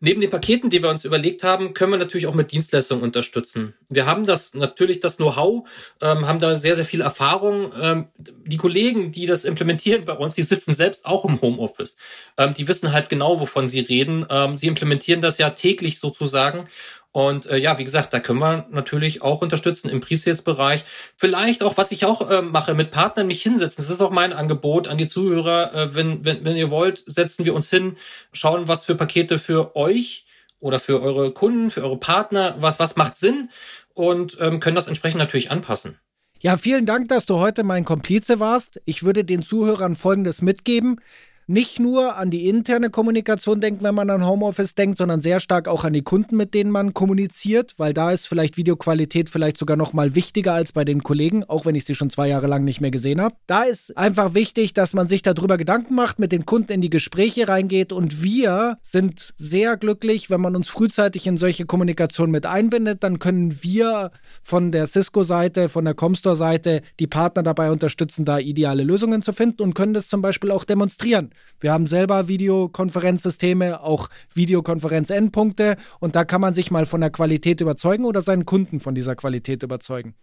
Neben 0.00 0.20
den 0.20 0.30
Paketen, 0.30 0.70
die 0.70 0.82
wir 0.82 0.90
uns 0.90 1.04
überlegt 1.04 1.42
haben, 1.42 1.74
können 1.74 1.92
wir 1.92 1.98
natürlich 1.98 2.26
auch 2.26 2.34
mit 2.34 2.52
Dienstleistungen 2.52 3.02
unterstützen. 3.02 3.74
Wir 3.88 4.06
haben 4.06 4.26
das 4.26 4.54
natürlich 4.54 5.00
das 5.00 5.16
Know-how, 5.16 5.68
ähm, 6.02 6.26
haben 6.26 6.40
da 6.40 6.56
sehr, 6.56 6.76
sehr 6.76 6.84
viel 6.84 7.00
Erfahrung. 7.00 7.72
Ähm, 7.80 8.06
die 8.18 8.56
Kollegen, 8.56 9.12
die 9.12 9.26
das 9.26 9.44
implementieren 9.44 10.04
bei 10.04 10.12
uns, 10.12 10.34
die 10.34 10.42
sitzen 10.42 10.74
selbst 10.74 11.06
auch 11.06 11.24
im 11.24 11.40
Homeoffice. 11.40 11.96
Ähm, 12.36 12.54
die 12.54 12.68
wissen 12.68 12.92
halt 12.92 13.08
genau, 13.08 13.40
wovon 13.40 13.68
sie 13.68 13.80
reden. 13.80 14.26
Ähm, 14.28 14.56
sie 14.56 14.66
implementieren 14.66 15.20
das 15.20 15.38
ja 15.38 15.50
täglich 15.50 15.98
sozusagen 15.98 16.68
und 17.16 17.46
äh, 17.46 17.56
ja, 17.56 17.78
wie 17.78 17.84
gesagt, 17.84 18.12
da 18.12 18.20
können 18.20 18.40
wir 18.40 18.66
natürlich 18.70 19.22
auch 19.22 19.40
unterstützen 19.40 19.88
im 19.88 20.00
Pre-Sales-Bereich. 20.02 20.84
Vielleicht 21.16 21.62
auch, 21.62 21.78
was 21.78 21.90
ich 21.90 22.04
auch 22.04 22.30
äh, 22.30 22.42
mache, 22.42 22.74
mit 22.74 22.90
Partnern 22.90 23.26
mich 23.26 23.40
hinsetzen. 23.40 23.82
Das 23.82 23.88
ist 23.88 24.02
auch 24.02 24.10
mein 24.10 24.34
Angebot 24.34 24.86
an 24.86 24.98
die 24.98 25.06
Zuhörer. 25.06 25.74
Äh, 25.74 25.94
wenn, 25.94 26.26
wenn, 26.26 26.44
wenn 26.44 26.58
ihr 26.58 26.68
wollt, 26.68 27.02
setzen 27.06 27.46
wir 27.46 27.54
uns 27.54 27.70
hin, 27.70 27.96
schauen, 28.34 28.68
was 28.68 28.84
für 28.84 28.96
Pakete 28.96 29.38
für 29.38 29.74
euch 29.76 30.26
oder 30.60 30.78
für 30.78 31.00
eure 31.00 31.32
Kunden, 31.32 31.70
für 31.70 31.82
eure 31.84 31.98
Partner, 31.98 32.56
was, 32.58 32.78
was 32.78 32.96
macht 32.96 33.16
Sinn 33.16 33.48
und 33.94 34.36
ähm, 34.38 34.60
können 34.60 34.76
das 34.76 34.86
entsprechend 34.86 35.18
natürlich 35.18 35.50
anpassen. 35.50 35.98
Ja, 36.40 36.58
vielen 36.58 36.84
Dank, 36.84 37.08
dass 37.08 37.24
du 37.24 37.36
heute 37.36 37.62
mein 37.62 37.86
Komplize 37.86 38.40
warst. 38.40 38.82
Ich 38.84 39.04
würde 39.04 39.24
den 39.24 39.42
Zuhörern 39.42 39.96
Folgendes 39.96 40.42
mitgeben 40.42 41.00
nicht 41.46 41.78
nur 41.78 42.16
an 42.16 42.30
die 42.30 42.48
interne 42.48 42.90
Kommunikation 42.90 43.60
denken, 43.60 43.84
wenn 43.84 43.94
man 43.94 44.10
an 44.10 44.26
Homeoffice 44.26 44.74
denkt, 44.74 44.98
sondern 44.98 45.20
sehr 45.20 45.38
stark 45.38 45.68
auch 45.68 45.84
an 45.84 45.92
die 45.92 46.02
Kunden, 46.02 46.36
mit 46.36 46.54
denen 46.54 46.70
man 46.70 46.92
kommuniziert, 46.92 47.74
weil 47.76 47.94
da 47.94 48.10
ist 48.10 48.26
vielleicht 48.26 48.56
Videoqualität 48.56 49.30
vielleicht 49.30 49.56
sogar 49.56 49.76
noch 49.76 49.92
mal 49.92 50.16
wichtiger 50.16 50.54
als 50.54 50.72
bei 50.72 50.84
den 50.84 51.02
Kollegen, 51.02 51.44
auch 51.44 51.64
wenn 51.64 51.76
ich 51.76 51.84
sie 51.84 51.94
schon 51.94 52.10
zwei 52.10 52.28
Jahre 52.28 52.48
lang 52.48 52.64
nicht 52.64 52.80
mehr 52.80 52.90
gesehen 52.90 53.20
habe. 53.20 53.36
Da 53.46 53.62
ist 53.62 53.96
einfach 53.96 54.34
wichtig, 54.34 54.74
dass 54.74 54.92
man 54.92 55.06
sich 55.06 55.22
darüber 55.22 55.56
Gedanken 55.56 55.94
macht, 55.94 56.18
mit 56.18 56.32
den 56.32 56.46
Kunden 56.46 56.72
in 56.72 56.80
die 56.80 56.90
Gespräche 56.90 57.46
reingeht 57.46 57.92
und 57.92 58.22
wir 58.22 58.78
sind 58.82 59.32
sehr 59.36 59.76
glücklich, 59.76 60.30
wenn 60.30 60.40
man 60.40 60.56
uns 60.56 60.68
frühzeitig 60.68 61.28
in 61.28 61.36
solche 61.36 61.64
Kommunikation 61.64 62.30
mit 62.32 62.44
einbindet, 62.44 63.04
dann 63.04 63.20
können 63.20 63.62
wir 63.62 64.10
von 64.42 64.72
der 64.72 64.88
Cisco-Seite, 64.88 65.68
von 65.68 65.84
der 65.84 65.94
Comstore-Seite 65.94 66.82
die 66.98 67.06
Partner 67.06 67.44
dabei 67.44 67.70
unterstützen, 67.70 68.24
da 68.24 68.40
ideale 68.40 68.82
Lösungen 68.82 69.22
zu 69.22 69.32
finden 69.32 69.62
und 69.62 69.74
können 69.74 69.94
das 69.94 70.08
zum 70.08 70.22
Beispiel 70.22 70.50
auch 70.50 70.64
demonstrieren. 70.64 71.30
Wir 71.60 71.72
haben 71.72 71.86
selber 71.86 72.28
Videokonferenzsysteme, 72.28 73.80
auch 73.80 74.08
Videokonferenz-Endpunkte 74.34 75.76
und 76.00 76.16
da 76.16 76.24
kann 76.24 76.40
man 76.40 76.54
sich 76.54 76.70
mal 76.70 76.86
von 76.86 77.00
der 77.00 77.10
Qualität 77.10 77.60
überzeugen 77.60 78.04
oder 78.04 78.20
seinen 78.20 78.46
Kunden 78.46 78.80
von 78.80 78.94
dieser 78.94 79.16
Qualität 79.16 79.62
überzeugen. 79.62 80.14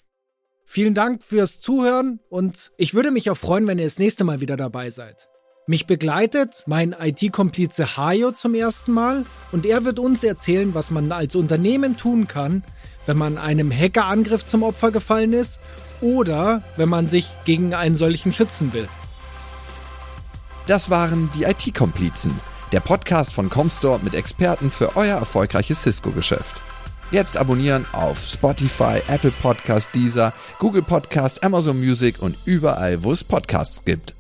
Vielen 0.66 0.94
Dank 0.94 1.24
fürs 1.24 1.60
Zuhören 1.60 2.20
und 2.30 2.72
ich 2.78 2.94
würde 2.94 3.12
mich 3.12 3.30
auch 3.30 3.38
freuen, 3.38 3.68
wenn 3.68 3.80
ihr 3.80 3.86
das 3.86 4.00
nächste 4.00 4.24
Mal 4.24 4.42
wieder 4.42 4.58
dabei 4.58 4.90
seid. 4.90 5.30
Mich 5.66 5.88
begleitet 5.88 6.64
mein 6.68 6.94
IT-Komplize 6.98 7.96
Hayo 7.96 8.32
zum 8.32 8.54
ersten 8.54 8.92
Mal 8.92 9.26
und 9.54 9.66
er 9.66 9.86
wird 9.86 9.98
uns 9.98 10.24
erzählen, 10.24 10.74
was 10.74 10.92
man 10.92 11.12
als 11.12 11.36
Unternehmen 11.38 11.96
tun 11.96 12.28
kann, 12.28 12.64
wenn 13.06 13.18
man 13.18 13.38
einem 13.38 13.72
Hackerangriff 13.72 14.46
zum 14.46 14.64
Opfer 14.64 14.92
gefallen 14.92 15.32
ist 15.32 15.60
oder 16.02 16.64
wenn 16.76 16.90
man 16.90 17.08
sich 17.08 17.30
gegen 17.46 17.74
einen 17.74 17.96
solchen 17.96 18.34
schützen 18.34 18.74
will. 18.74 18.90
Das 20.66 20.90
waren 20.90 21.30
die 21.36 21.44
IT-Komplizen, 21.44 22.40
der 22.72 22.80
Podcast 22.80 23.34
von 23.34 23.50
Comstore 23.50 24.00
mit 24.02 24.14
Experten 24.14 24.72
für 24.72 24.96
euer 24.96 25.18
erfolgreiches 25.18 25.82
Cisco-Geschäft. 25.82 26.56
Jetzt 27.12 27.36
abonnieren 27.36 27.86
auf 27.92 28.18
Spotify, 28.24 29.02
Apple 29.10 29.34
Podcast, 29.42 29.90
Deezer, 29.94 30.34
Google 30.60 30.82
Podcast, 30.82 31.44
Amazon 31.44 31.78
Music 31.80 32.22
und 32.22 32.38
überall, 32.46 33.04
wo 33.04 33.12
es 33.12 33.26
Podcasts 33.26 33.84
gibt. 33.84 34.16